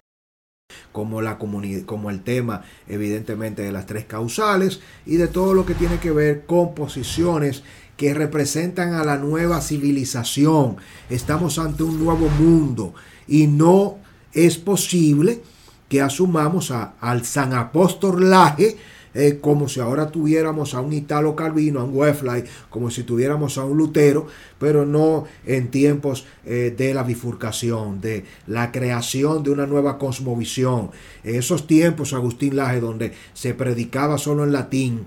como, 0.93 1.21
la 1.23 1.39
como 1.39 2.11
el 2.11 2.23
tema 2.23 2.63
evidentemente 2.87 3.63
de 3.63 3.73
las 3.73 3.87
tres 3.87 4.05
causales 4.05 4.81
y 5.07 5.17
de 5.17 5.29
todo 5.29 5.55
lo 5.55 5.65
que 5.67 5.75
tiene 5.75 5.99
que 5.99 6.11
ver 6.11 6.47
con 6.47 6.75
posiciones 6.75 7.63
que 7.97 8.15
representan 8.15 8.95
a 8.95 9.05
la 9.05 9.17
nueva 9.17 9.61
civilización. 9.61 10.77
Estamos 11.11 11.59
ante 11.59 11.83
un 11.83 12.03
nuevo 12.03 12.29
mundo 12.29 12.95
y 13.27 13.49
no 13.49 13.99
es 14.33 14.57
posible 14.57 15.43
que 15.89 16.01
asumamos 16.01 16.71
a, 16.71 16.95
al 17.01 17.25
San 17.25 17.53
Apóstol 17.55 18.31
Laje 18.31 18.77
eh, 19.15 19.39
como 19.41 19.69
si 19.69 19.81
ahora 19.81 20.11
tuviéramos 20.11 20.75
a 20.75 20.81
un 20.81 20.93
Italo 20.93 21.35
Calvino, 21.35 21.81
a 21.81 21.85
un 21.85 21.97
Weflay, 21.97 22.45
como 22.71 22.91
si 22.91 23.03
tuviéramos 23.03 23.59
a 23.59 23.65
un 23.65 23.79
Lutero, 23.79 24.27
pero 24.59 24.85
no 24.85 25.25
en 25.47 25.69
tiempos 25.71 26.27
eh, 26.45 26.75
de 26.77 26.95
la 26.95 27.03
bifurcación, 27.03 28.01
de 28.01 28.25
la 28.47 28.71
creación 28.71 29.43
de 29.43 29.51
una 29.51 29.67
nueva 29.67 29.99
cosmovisión. 29.99 30.91
Esos 31.25 31.67
tiempos, 31.67 32.13
Agustín 32.13 32.57
Laje, 32.57 32.81
donde 32.81 33.13
se 33.33 33.55
predicaba 33.55 34.19
solo 34.19 34.45
en 34.45 34.53
latín, 34.53 35.07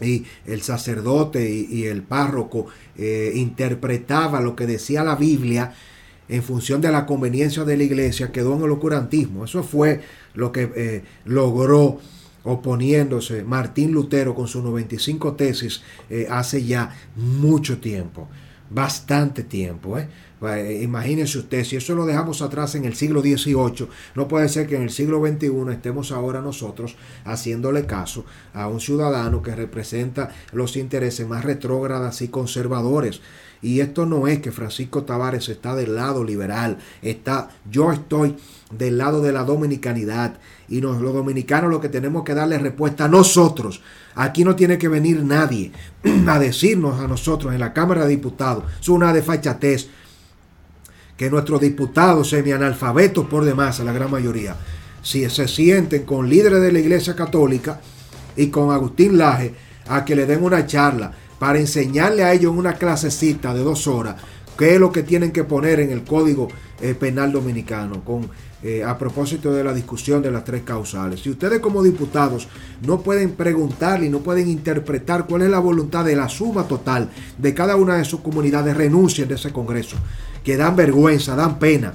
y 0.00 0.24
el 0.46 0.62
sacerdote 0.62 1.50
y, 1.50 1.84
el 1.84 2.02
párroco 2.02 2.68
eh, 2.96 3.32
interpretaba 3.34 4.40
lo 4.40 4.56
que 4.56 4.66
decía 4.66 5.04
la 5.04 5.14
Biblia 5.14 5.74
en 6.26 6.42
función 6.42 6.80
de 6.80 6.90
la 6.90 7.04
conveniencia 7.04 7.64
de 7.64 7.76
la 7.76 7.82
iglesia, 7.82 8.32
quedó 8.32 8.56
en 8.56 8.62
el 8.62 8.70
oscurantismo. 8.70 9.44
Eso 9.44 9.62
fue 9.62 10.00
lo 10.32 10.52
que 10.52 11.02
logró 11.26 11.98
oponiéndose 12.44 13.44
Martín 13.44 13.92
Lutero 13.92 14.34
con 14.34 14.48
sus 14.48 14.62
95 14.62 15.34
tesis 15.34 15.82
eh, 16.08 16.26
hace 16.30 16.64
ya 16.64 16.94
mucho 17.16 17.78
tiempo, 17.78 18.28
bastante 18.70 19.42
tiempo. 19.42 19.98
¿eh? 19.98 20.08
Eh, 20.42 20.80
imagínense 20.82 21.38
usted, 21.38 21.64
si 21.64 21.76
eso 21.76 21.94
lo 21.94 22.06
dejamos 22.06 22.40
atrás 22.40 22.74
en 22.74 22.86
el 22.86 22.94
siglo 22.94 23.20
XVIII, 23.20 23.88
no 24.14 24.26
puede 24.26 24.48
ser 24.48 24.66
que 24.66 24.76
en 24.76 24.82
el 24.82 24.90
siglo 24.90 25.20
XXI 25.20 25.50
estemos 25.70 26.12
ahora 26.12 26.40
nosotros 26.40 26.96
haciéndole 27.24 27.84
caso 27.84 28.24
a 28.54 28.66
un 28.68 28.80
ciudadano 28.80 29.42
que 29.42 29.54
representa 29.54 30.30
los 30.52 30.76
intereses 30.76 31.28
más 31.28 31.44
retrógradas 31.44 32.22
y 32.22 32.28
conservadores. 32.28 33.20
Y 33.62 33.80
esto 33.80 34.06
no 34.06 34.26
es 34.26 34.40
que 34.40 34.52
Francisco 34.52 35.02
Tavares 35.04 35.48
está 35.48 35.74
del 35.74 35.94
lado 35.94 36.24
liberal, 36.24 36.78
está, 37.02 37.50
yo 37.70 37.92
estoy 37.92 38.36
del 38.70 38.96
lado 38.96 39.20
de 39.20 39.32
la 39.32 39.44
dominicanidad 39.44 40.38
y 40.68 40.80
los 40.80 41.00
dominicanos 41.00 41.70
lo 41.70 41.80
que 41.80 41.88
tenemos 41.88 42.24
que 42.24 42.34
darle 42.34 42.58
respuesta 42.58 43.04
a 43.04 43.08
nosotros. 43.08 43.82
Aquí 44.14 44.44
no 44.44 44.56
tiene 44.56 44.78
que 44.78 44.88
venir 44.88 45.22
nadie 45.22 45.72
a 46.26 46.38
decirnos 46.38 47.00
a 47.00 47.06
nosotros 47.06 47.52
en 47.52 47.60
la 47.60 47.72
Cámara 47.72 48.04
de 48.04 48.10
Diputados, 48.10 48.64
es 48.80 48.88
una 48.88 49.12
desfachatez, 49.12 49.88
que 51.16 51.28
nuestros 51.28 51.60
diputados 51.60 52.30
semi-analfabetos 52.30 53.26
por 53.26 53.44
demás, 53.44 53.78
la 53.80 53.92
gran 53.92 54.10
mayoría, 54.10 54.56
si 55.02 55.28
se 55.28 55.48
sienten 55.48 56.04
con 56.04 56.30
líderes 56.30 56.62
de 56.62 56.72
la 56.72 56.78
Iglesia 56.78 57.14
Católica 57.14 57.78
y 58.36 58.46
con 58.48 58.72
Agustín 58.72 59.18
Laje 59.18 59.54
a 59.86 60.02
que 60.02 60.16
le 60.16 60.24
den 60.24 60.42
una 60.42 60.66
charla 60.66 61.12
para 61.40 61.58
enseñarle 61.58 62.22
a 62.22 62.34
ellos 62.34 62.52
en 62.52 62.58
una 62.58 62.74
clasecita 62.74 63.54
de 63.54 63.64
dos 63.64 63.86
horas 63.88 64.16
qué 64.58 64.74
es 64.74 64.78
lo 64.78 64.92
que 64.92 65.02
tienen 65.02 65.32
que 65.32 65.42
poner 65.42 65.80
en 65.80 65.90
el 65.90 66.04
Código 66.04 66.48
eh, 66.82 66.94
Penal 66.94 67.32
Dominicano 67.32 68.04
con, 68.04 68.28
eh, 68.62 68.84
a 68.84 68.98
propósito 68.98 69.50
de 69.54 69.64
la 69.64 69.72
discusión 69.72 70.20
de 70.20 70.30
las 70.30 70.44
tres 70.44 70.64
causales. 70.64 71.20
Si 71.20 71.30
ustedes 71.30 71.60
como 71.60 71.82
diputados 71.82 72.46
no 72.86 73.00
pueden 73.00 73.32
preguntarle 73.32 74.04
y 74.06 74.10
no 74.10 74.18
pueden 74.18 74.50
interpretar 74.50 75.26
cuál 75.26 75.40
es 75.42 75.48
la 75.48 75.60
voluntad 75.60 76.04
de 76.04 76.14
la 76.14 76.28
suma 76.28 76.68
total 76.68 77.08
de 77.38 77.54
cada 77.54 77.76
una 77.76 77.96
de 77.96 78.04
sus 78.04 78.20
comunidades, 78.20 78.76
renuncien 78.76 79.28
de 79.28 79.36
ese 79.36 79.50
Congreso, 79.50 79.96
que 80.44 80.58
dan 80.58 80.76
vergüenza, 80.76 81.34
dan 81.34 81.58
pena. 81.58 81.94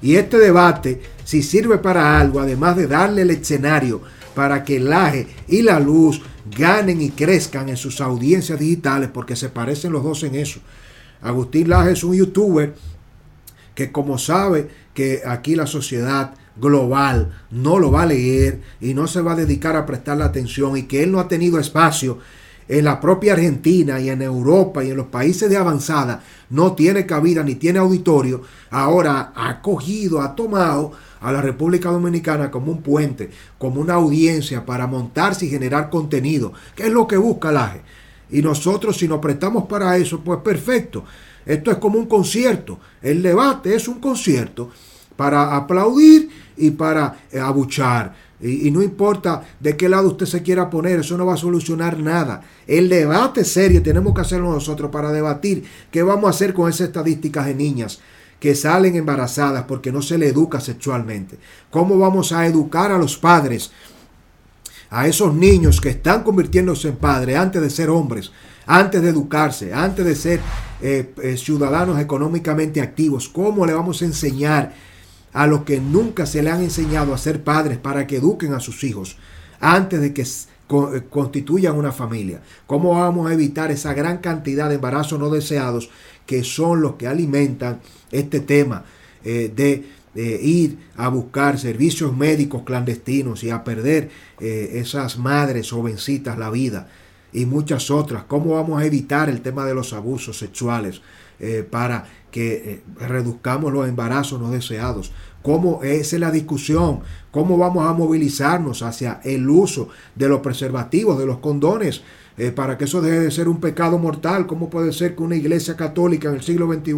Y 0.00 0.16
este 0.16 0.38
debate, 0.38 1.02
si 1.22 1.42
sirve 1.42 1.76
para 1.76 2.18
algo, 2.18 2.40
además 2.40 2.78
de 2.78 2.86
darle 2.86 3.22
el 3.22 3.30
escenario 3.30 4.00
para 4.34 4.64
que 4.64 4.76
el 4.76 4.90
AGE 4.90 5.28
y 5.48 5.60
la 5.60 5.78
luz 5.78 6.22
ganen 6.44 7.00
y 7.00 7.10
crezcan 7.10 7.68
en 7.68 7.76
sus 7.76 8.00
audiencias 8.00 8.58
digitales, 8.58 9.10
porque 9.12 9.36
se 9.36 9.48
parecen 9.48 9.92
los 9.92 10.02
dos 10.02 10.22
en 10.22 10.34
eso. 10.34 10.60
Agustín 11.22 11.68
Laje 11.68 11.92
es 11.92 12.04
un 12.04 12.14
youtuber 12.14 12.74
que 13.74 13.90
como 13.90 14.18
sabe 14.18 14.68
que 14.92 15.22
aquí 15.26 15.56
la 15.56 15.66
sociedad 15.66 16.34
global 16.56 17.32
no 17.50 17.78
lo 17.78 17.90
va 17.90 18.02
a 18.02 18.06
leer 18.06 18.60
y 18.80 18.94
no 18.94 19.06
se 19.06 19.20
va 19.20 19.32
a 19.32 19.36
dedicar 19.36 19.76
a 19.76 19.86
prestarle 19.86 20.24
atención 20.24 20.76
y 20.76 20.84
que 20.84 21.02
él 21.02 21.10
no 21.10 21.18
ha 21.18 21.28
tenido 21.28 21.58
espacio 21.58 22.18
en 22.68 22.84
la 22.84 23.00
propia 23.00 23.34
Argentina 23.34 24.00
y 24.00 24.10
en 24.10 24.22
Europa 24.22 24.82
y 24.82 24.90
en 24.90 24.96
los 24.96 25.06
países 25.06 25.50
de 25.50 25.56
avanzada, 25.56 26.22
no 26.50 26.72
tiene 26.72 27.06
cabida 27.06 27.42
ni 27.42 27.56
tiene 27.56 27.78
auditorio, 27.78 28.42
ahora 28.70 29.32
ha 29.34 29.60
cogido, 29.60 30.20
ha 30.20 30.34
tomado 30.34 30.92
a 31.20 31.32
la 31.32 31.40
República 31.40 31.90
Dominicana 31.90 32.50
como 32.50 32.70
un 32.70 32.82
puente, 32.82 33.30
como 33.58 33.80
una 33.80 33.94
audiencia 33.94 34.64
para 34.64 34.86
montarse 34.86 35.46
y 35.46 35.50
generar 35.50 35.90
contenido, 35.90 36.52
que 36.74 36.84
es 36.84 36.92
lo 36.92 37.06
que 37.06 37.16
busca 37.16 37.50
el 37.50 37.56
AGE. 37.56 37.80
Y 38.30 38.42
nosotros 38.42 38.96
si 38.96 39.08
nos 39.08 39.20
prestamos 39.20 39.64
para 39.64 39.96
eso, 39.96 40.20
pues 40.20 40.40
perfecto. 40.40 41.04
Esto 41.46 41.70
es 41.70 41.76
como 41.78 41.98
un 41.98 42.06
concierto. 42.06 42.78
El 43.02 43.22
debate 43.22 43.74
es 43.74 43.88
un 43.88 44.00
concierto 44.00 44.70
para 45.16 45.54
aplaudir 45.56 46.30
y 46.56 46.70
para 46.70 47.16
eh, 47.30 47.38
abuchar. 47.38 48.14
Y, 48.44 48.70
no 48.70 48.82
importa 48.82 49.42
de 49.58 49.74
qué 49.74 49.88
lado 49.88 50.08
usted 50.08 50.26
se 50.26 50.42
quiera 50.42 50.68
poner, 50.68 51.00
eso 51.00 51.16
no 51.16 51.24
va 51.24 51.34
a 51.34 51.38
solucionar 51.38 51.98
nada. 51.98 52.42
El 52.66 52.90
debate 52.90 53.42
serio 53.42 53.82
tenemos 53.82 54.14
que 54.14 54.20
hacerlo 54.20 54.52
nosotros 54.52 54.90
para 54.90 55.10
debatir 55.12 55.64
qué 55.90 56.02
vamos 56.02 56.26
a 56.26 56.30
hacer 56.30 56.52
con 56.52 56.68
esas 56.68 56.88
estadísticas 56.88 57.46
de 57.46 57.54
niñas 57.54 58.00
que 58.38 58.54
salen 58.54 58.96
embarazadas 58.96 59.64
porque 59.64 59.90
no 59.90 60.02
se 60.02 60.18
le 60.18 60.28
educa 60.28 60.60
sexualmente. 60.60 61.38
¿Cómo 61.70 61.98
vamos 61.98 62.32
a 62.32 62.46
educar 62.46 62.92
a 62.92 62.98
los 62.98 63.16
padres, 63.16 63.72
a 64.90 65.06
esos 65.08 65.34
niños 65.34 65.80
que 65.80 65.88
están 65.88 66.22
convirtiéndose 66.22 66.88
en 66.88 66.96
padres 66.96 67.38
antes 67.38 67.62
de 67.62 67.70
ser 67.70 67.88
hombres, 67.88 68.30
antes 68.66 69.00
de 69.00 69.08
educarse, 69.08 69.72
antes 69.72 70.04
de 70.04 70.14
ser 70.14 70.40
eh, 70.82 71.14
eh, 71.22 71.38
ciudadanos 71.38 71.98
económicamente 71.98 72.82
activos? 72.82 73.30
¿Cómo 73.30 73.64
le 73.64 73.72
vamos 73.72 74.02
a 74.02 74.04
enseñar 74.04 74.74
a 75.34 75.46
los 75.46 75.64
que 75.64 75.80
nunca 75.80 76.24
se 76.24 76.42
le 76.42 76.50
han 76.50 76.62
enseñado 76.62 77.12
a 77.12 77.18
ser 77.18 77.44
padres 77.44 77.76
para 77.76 78.06
que 78.06 78.16
eduquen 78.16 78.54
a 78.54 78.60
sus 78.60 78.82
hijos 78.84 79.18
antes 79.60 80.00
de 80.00 80.14
que 80.14 80.22
eh, 80.22 81.02
constituyan 81.10 81.76
una 81.76 81.92
familia? 81.92 82.40
¿Cómo 82.66 82.92
vamos 82.92 83.30
a 83.30 83.34
evitar 83.34 83.70
esa 83.70 83.92
gran 83.92 84.18
cantidad 84.18 84.70
de 84.70 84.76
embarazos 84.76 85.20
no 85.20 85.28
deseados 85.28 85.90
que 86.24 86.42
son 86.42 86.80
los 86.80 86.94
que 86.94 87.06
alimentan 87.06 87.80
este 88.10 88.40
tema 88.40 88.84
eh, 89.22 89.52
de 89.54 89.84
ir 90.16 90.78
a 90.96 91.08
buscar 91.08 91.58
servicios 91.58 92.16
médicos 92.16 92.62
clandestinos 92.62 93.42
y 93.42 93.50
a 93.50 93.64
perder 93.64 94.10
eh, 94.40 94.70
esas 94.74 95.18
madres 95.18 95.70
jovencitas 95.70 96.38
la 96.38 96.50
vida 96.50 96.88
y 97.34 97.44
muchas 97.44 97.90
otras. 97.90 98.24
¿Cómo 98.24 98.54
vamos 98.54 98.80
a 98.80 98.86
evitar 98.86 99.28
el 99.28 99.42
tema 99.42 99.66
de 99.66 99.74
los 99.74 99.92
abusos 99.92 100.38
sexuales 100.38 101.02
eh, 101.40 101.66
para 101.68 102.06
que 102.34 102.82
reduzcamos 102.98 103.72
los 103.72 103.88
embarazos 103.88 104.40
no 104.40 104.50
deseados? 104.50 105.12
¿Cómo 105.40 105.84
es 105.84 106.12
la 106.14 106.32
discusión? 106.32 107.00
¿Cómo 107.30 107.56
vamos 107.56 107.86
a 107.86 107.92
movilizarnos 107.92 108.82
hacia 108.82 109.20
el 109.22 109.48
uso 109.48 109.88
de 110.16 110.28
los 110.28 110.40
preservativos, 110.40 111.16
de 111.16 111.26
los 111.26 111.38
condones? 111.38 112.02
Eh, 112.36 112.50
para 112.50 112.76
que 112.76 112.86
eso 112.86 113.00
deje 113.00 113.20
de 113.20 113.30
ser 113.30 113.48
un 113.48 113.60
pecado 113.60 113.98
mortal. 113.98 114.48
¿Cómo 114.48 114.68
puede 114.68 114.92
ser 114.92 115.14
que 115.14 115.22
una 115.22 115.36
iglesia 115.36 115.76
católica 115.76 116.28
en 116.28 116.34
el 116.34 116.42
siglo 116.42 116.66
XXI 116.72 116.94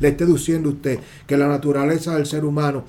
le 0.00 0.08
esté 0.08 0.24
diciendo 0.24 0.70
a 0.70 0.72
usted 0.72 1.00
que 1.26 1.36
la 1.36 1.48
naturaleza 1.48 2.14
del 2.14 2.24
ser 2.24 2.46
humano 2.46 2.84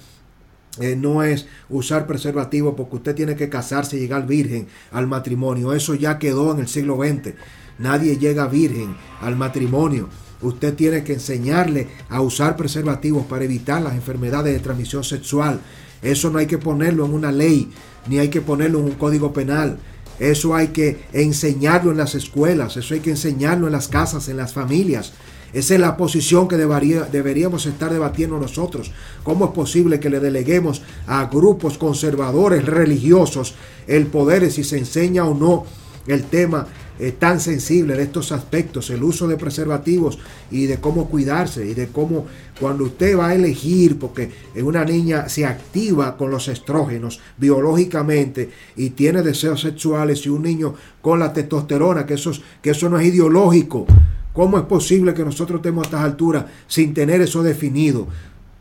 eh, 0.80 0.96
no 0.96 1.22
es 1.24 1.48
usar 1.68 2.08
preservativo 2.08 2.78
porque 2.78 2.96
usted 2.96 3.16
tiene 3.16 3.36
que 3.36 3.50
casarse 3.50 3.98
y 3.98 4.00
llegar 4.00 4.26
virgen 4.26 4.68
al 4.92 5.08
matrimonio? 5.08 5.74
Eso 5.74 5.96
ya 5.96 6.18
quedó 6.18 6.54
en 6.54 6.62
el 6.62 6.70
siglo 6.70 6.96
XX. 6.96 7.34
Nadie 7.78 8.18
llega 8.18 8.48
virgen 8.48 8.96
al 9.20 9.36
matrimonio. 9.36 10.08
Usted 10.42 10.74
tiene 10.76 11.04
que 11.04 11.14
enseñarle 11.14 11.88
a 12.10 12.22
usar 12.22 12.56
preservativos 12.56 13.26
para 13.26 13.46
evitar 13.46 13.82
las 13.82 13.94
enfermedades 13.94 14.54
de 14.54 14.60
transmisión 14.60 15.04
sexual. 15.04 15.60
Eso 16.02 16.30
no 16.30 16.40
hay 16.40 16.48
que 16.48 16.58
ponerlo 16.58 17.06
en 17.06 17.14
una 17.14 17.32
ley, 17.32 17.70
ni 18.08 18.20
hay 18.20 18.30
que 18.30 18.42
ponerlo 18.42 18.80
en 18.80 18.86
un 18.86 18.92
código 18.94 19.34
penal. 19.34 19.80
Eso 20.20 20.56
hay 20.56 20.70
que 20.70 21.06
enseñarlo 21.14 21.92
en 21.92 21.98
las 21.98 22.16
escuelas, 22.16 22.78
eso 22.78 22.94
hay 22.94 23.00
que 23.00 23.12
enseñarlo 23.12 23.68
en 23.68 23.74
las 23.74 23.88
casas, 23.88 24.28
en 24.30 24.38
las 24.38 24.54
familias. 24.54 25.14
Esa 25.52 25.74
es 25.74 25.80
la 25.80 25.98
posición 25.98 26.48
que 26.48 26.58
debería, 26.58 27.04
deberíamos 27.04 27.66
estar 27.66 27.92
debatiendo 27.92 28.38
nosotros. 28.38 28.92
¿Cómo 29.24 29.46
es 29.46 29.52
posible 29.52 30.00
que 30.00 30.10
le 30.10 30.20
deleguemos 30.20 30.84
a 31.08 31.26
grupos 31.26 31.78
conservadores 31.78 32.66
religiosos 32.66 33.56
el 33.88 34.08
poder 34.08 34.44
de 34.44 34.52
si 34.52 34.64
se 34.64 34.78
enseña 34.78 35.26
o 35.26 35.34
no 35.34 35.66
el 36.06 36.24
tema 36.26 36.68
eh, 37.00 37.14
tan 37.18 37.40
sensible 37.40 37.96
de 37.96 38.04
estos 38.04 38.32
aspectos, 38.32 38.90
el 38.90 39.04
uso 39.04 39.28
de 39.28 39.38
preservativos 39.38 40.20
y 40.52 40.66
de 40.66 40.78
cómo 40.78 41.10
cuidarse 41.10 41.66
y 41.66 41.74
de 41.74 41.88
cómo 41.88 42.26
cuando 42.60 42.84
usted 42.84 43.18
va 43.18 43.30
a 43.30 43.36
elegir, 43.36 43.98
porque 43.98 44.30
una 44.56 44.84
niña 44.84 45.30
se 45.30 45.46
activa 45.46 46.18
con 46.18 46.30
los 46.30 46.48
estrógenos 46.50 47.22
biológicamente 47.38 48.50
y 48.76 48.90
tiene 48.92 49.22
deseos 49.22 49.62
sexuales 49.62 50.26
y 50.26 50.30
un 50.30 50.44
niño 50.44 50.76
con 51.02 51.20
la 51.20 51.32
testosterona, 51.32 52.06
que 52.06 52.16
eso, 52.16 52.32
que 52.62 52.72
eso 52.72 52.90
no 52.90 53.00
es 53.00 53.08
ideológico. 53.08 53.86
¿Cómo 54.34 54.58
es 54.58 54.66
posible 54.66 55.14
que 55.14 55.26
nosotros 55.26 55.60
estemos 55.60 55.84
a 55.84 55.88
estas 55.88 56.02
alturas 56.02 56.46
sin 56.68 56.94
tener 56.94 57.22
eso 57.22 57.44
definido? 57.44 58.08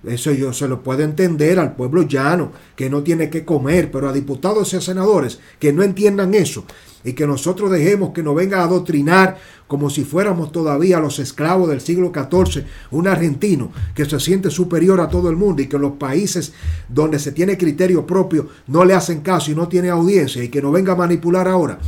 Eso 0.08 0.32
yo 0.32 0.52
se 0.52 0.68
lo 0.68 0.82
puedo 0.82 1.02
entender 1.02 1.58
al 1.58 1.76
pueblo 1.76 2.02
llano, 2.02 2.52
que 2.74 2.90
no 2.90 3.02
tiene 3.02 3.30
que 3.30 3.44
comer, 3.44 3.90
pero 3.90 4.08
a 4.08 4.12
diputados 4.12 4.72
y 4.72 4.76
a 4.76 4.80
senadores 4.80 5.38
que 5.58 5.72
no 5.72 5.82
entiendan 5.82 6.34
eso 6.34 6.64
y 7.04 7.12
que 7.12 7.26
nosotros 7.26 7.70
dejemos 7.70 8.10
que 8.10 8.22
nos 8.22 8.34
venga 8.34 8.60
a 8.60 8.64
adoctrinar 8.64 9.38
como 9.66 9.90
si 9.90 10.04
fuéramos 10.04 10.50
todavía 10.50 10.98
los 10.98 11.18
esclavos 11.18 11.68
del 11.68 11.80
siglo 11.80 12.10
XIV, 12.12 12.64
un 12.90 13.06
argentino 13.06 13.70
que 13.94 14.04
se 14.04 14.18
siente 14.18 14.50
superior 14.50 15.00
a 15.00 15.08
todo 15.08 15.28
el 15.28 15.36
mundo 15.36 15.62
y 15.62 15.66
que 15.66 15.78
los 15.78 15.92
países 15.92 16.52
donde 16.88 17.18
se 17.18 17.32
tiene 17.32 17.58
criterio 17.58 18.06
propio 18.06 18.48
no 18.66 18.84
le 18.84 18.94
hacen 18.94 19.20
caso 19.20 19.50
y 19.50 19.54
no 19.54 19.68
tiene 19.68 19.90
audiencia 19.90 20.42
y 20.42 20.48
que 20.48 20.62
nos 20.62 20.72
venga 20.72 20.94
a 20.94 20.96
manipular 20.96 21.46
ahora. 21.46 21.78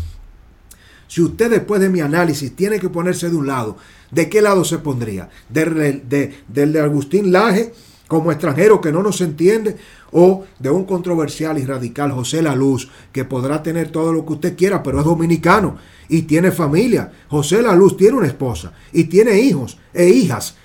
Si 1.09 1.23
usted 1.23 1.51
después 1.51 1.81
de 1.81 1.89
mi 1.89 2.01
análisis 2.01 2.55
tiene 2.55 2.79
que 2.79 2.89
ponerse 2.89 3.31
de 3.31 3.37
un 3.37 3.47
lado, 3.47 3.77
¿de 4.13 4.29
qué 4.29 4.41
lado 4.41 4.65
se 4.65 4.79
pondría? 4.79 5.29
¿Del 5.49 6.05
de, 6.09 6.81
Agustín 6.81 7.33
Laje? 7.33 7.73
Como 8.11 8.33
extranjero 8.33 8.81
que 8.81 8.91
no 8.91 9.05
nos 9.05 9.21
entiende, 9.21 9.77
o 10.11 10.45
de 10.59 10.69
un 10.69 10.85
controversial 10.85 11.57
y 11.59 11.65
radical 11.65 12.11
José 12.11 12.43
La 12.43 12.57
Luz, 12.57 12.91
que 13.13 13.25
podrá 13.25 13.63
tener 13.63 13.93
todo 13.93 14.13
lo 14.13 14.27
que 14.27 14.33
usted 14.33 14.57
quiera, 14.57 14.83
pero 14.83 14.99
es 14.99 15.05
dominicano 15.05 15.77
y 16.09 16.23
tiene 16.23 16.51
familia. 16.51 17.13
José 17.29 17.63
La 17.63 17.77
Luz 17.77 17.97
tiene 17.97 18.17
una 18.17 18.27
esposa 18.27 18.73
y 18.93 19.05
tiene 19.05 19.39
hijos 19.39 19.79
e 19.95 20.09
hijas. 20.09 20.57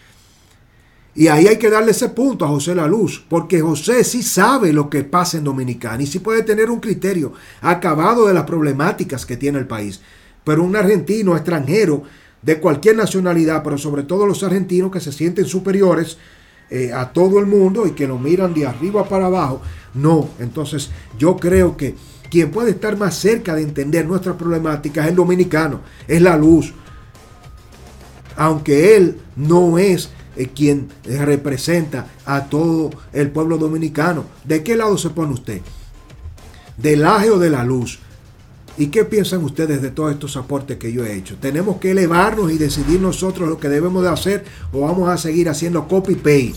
Y 1.14 1.28
ahí 1.28 1.46
hay 1.46 1.60
que 1.60 1.70
darle 1.70 1.92
ese 1.92 2.10
punto 2.10 2.46
a 2.46 2.48
José 2.48 2.74
La 2.74 2.88
Luz, 2.88 3.24
porque 3.30 3.62
José 3.62 4.04
sí 4.04 4.24
sabe 4.24 4.74
lo 4.74 4.90
que 4.90 5.04
pasa 5.04 5.38
en 5.38 5.44
Dominicana 5.44 6.02
y 6.02 6.08
sí 6.08 6.18
puede 6.18 6.42
tener 6.42 6.72
un 6.72 6.80
criterio 6.80 7.34
acabado 7.62 8.26
de 8.26 8.34
las 8.34 8.46
problemáticas 8.46 9.24
que 9.24 9.38
tiene 9.38 9.60
el 9.60 9.68
país. 9.68 10.02
Pero 10.44 10.64
un 10.64 10.76
argentino 10.76 11.36
extranjero 11.36 12.02
de 12.42 12.60
cualquier 12.60 12.96
nacionalidad, 12.96 13.62
pero 13.62 13.78
sobre 13.78 14.02
todo 14.02 14.26
los 14.26 14.42
argentinos 14.42 14.92
que 14.92 15.00
se 15.00 15.12
sienten 15.12 15.46
superiores, 15.46 16.18
eh, 16.70 16.92
a 16.94 17.12
todo 17.12 17.40
el 17.40 17.46
mundo 17.46 17.86
y 17.86 17.92
que 17.92 18.08
lo 18.08 18.18
miran 18.18 18.54
de 18.54 18.66
arriba 18.66 19.08
para 19.08 19.28
abajo. 19.28 19.62
No, 19.94 20.30
entonces 20.40 20.90
yo 21.18 21.38
creo 21.38 21.78
que 21.78 21.96
quien 22.30 22.52
puede 22.52 22.72
estar 22.72 22.98
más 22.98 23.16
cerca 23.16 23.56
de 23.56 23.62
entender 23.62 24.06
nuestras 24.06 24.36
problemáticas 24.36 25.06
es 25.06 25.12
el 25.12 25.16
dominicano, 25.16 25.82
es 26.08 26.22
la 26.22 26.38
luz. 26.38 26.74
Aunque 28.36 28.98
él 28.98 29.18
no 29.36 29.78
es 29.78 30.10
eh, 30.36 30.48
quien 30.54 30.90
representa 31.06 32.08
a 32.26 32.46
todo 32.46 32.90
el 33.14 33.30
pueblo 33.32 33.58
dominicano. 33.58 34.26
¿De 34.44 34.64
qué 34.64 34.76
lado 34.76 34.98
se 34.98 35.12
pone 35.12 35.34
usted? 35.34 35.62
¿Del 36.78 37.06
aje 37.06 37.30
o 37.30 37.40
de 37.40 37.50
la 37.50 37.64
luz? 37.64 38.00
¿Y 38.78 38.88
qué 38.88 39.06
piensan 39.06 39.42
ustedes 39.44 39.82
de 39.82 39.90
todos 39.90 40.12
estos 40.12 40.36
aportes 40.36 40.78
que 40.78 40.92
yo 40.92 41.06
he 41.06 41.16
hecho? 41.16 41.38
¿Tenemos 41.40 41.78
que 41.78 41.92
elevarnos 41.92 42.52
y 42.52 42.58
decidir 42.58 43.00
nosotros 43.00 43.48
lo 43.48 43.58
que 43.58 43.70
debemos 43.70 44.04
de 44.04 44.10
hacer 44.10 44.44
o 44.74 44.82
vamos 44.82 45.08
a 45.08 45.18
seguir 45.18 45.48
haciendo 45.48 45.88
copy-paste 45.88 46.56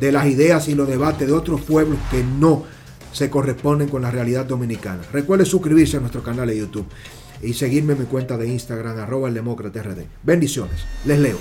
de 0.00 0.10
las 0.10 0.26
ideas 0.26 0.66
y 0.66 0.74
los 0.74 0.88
debates 0.88 1.28
de 1.28 1.32
otros 1.32 1.60
pueblos 1.60 1.98
que 2.10 2.24
no 2.24 2.64
se 3.12 3.30
corresponden 3.30 3.88
con 3.88 4.02
la 4.02 4.10
realidad 4.10 4.46
dominicana? 4.46 5.02
Recuerde 5.12 5.44
suscribirse 5.44 5.96
a 5.96 6.00
nuestro 6.00 6.22
canal 6.22 6.48
de 6.48 6.58
YouTube. 6.58 6.86
y 7.42 7.52
seguirme 7.52 7.92
en 7.92 8.00
mi 8.00 8.04
cuenta 8.06 8.38
de 8.38 8.48
Instagram, 8.48 8.98
arroba 8.98 9.28
el 9.28 9.34
demócrata 9.34 9.82
RD. 9.82 10.04
Bendiciones, 10.22 10.86
les 11.04 11.18
leo. 11.18 11.36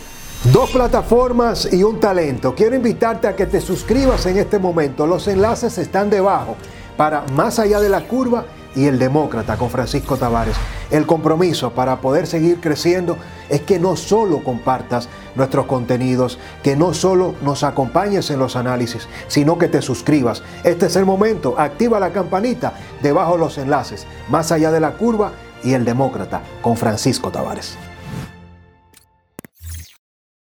Dos 0.51 0.71
plataformas 0.71 1.71
y 1.71 1.81
un 1.81 1.99
talento. 1.99 2.53
Quiero 2.53 2.75
invitarte 2.75 3.27
a 3.27 3.35
que 3.35 3.45
te 3.45 3.61
suscribas 3.61 4.25
en 4.25 4.37
este 4.37 4.59
momento. 4.59 5.07
Los 5.07 5.27
enlaces 5.29 5.77
están 5.77 6.09
debajo 6.09 6.57
para 6.97 7.25
Más 7.33 7.57
allá 7.57 7.79
de 7.79 7.89
la 7.89 8.05
curva 8.05 8.45
y 8.75 8.85
el 8.87 8.99
demócrata 8.99 9.57
con 9.57 9.69
Francisco 9.69 10.17
Tavares. 10.17 10.55
El 10.89 11.05
compromiso 11.05 11.71
para 11.71 12.01
poder 12.01 12.27
seguir 12.27 12.59
creciendo 12.59 13.17
es 13.49 13.61
que 13.61 13.79
no 13.79 13.95
solo 13.95 14.43
compartas 14.43 15.09
nuestros 15.35 15.65
contenidos, 15.65 16.39
que 16.61 16.75
no 16.75 16.93
solo 16.93 17.35
nos 17.41 17.63
acompañes 17.63 18.29
en 18.29 18.39
los 18.39 18.55
análisis, 18.55 19.07
sino 19.27 19.57
que 19.57 19.67
te 19.67 19.81
suscribas. 19.81 20.43
Este 20.63 20.87
es 20.87 20.95
el 20.95 21.05
momento. 21.05 21.55
Activa 21.57 21.99
la 21.99 22.11
campanita 22.11 22.73
debajo 23.01 23.33
de 23.33 23.39
los 23.39 23.57
enlaces. 23.57 24.05
Más 24.29 24.51
allá 24.51 24.71
de 24.71 24.79
la 24.79 24.93
curva 24.93 25.31
y 25.63 25.73
el 25.73 25.85
demócrata 25.85 26.41
con 26.61 26.77
Francisco 26.77 27.31
Tavares. 27.31 27.77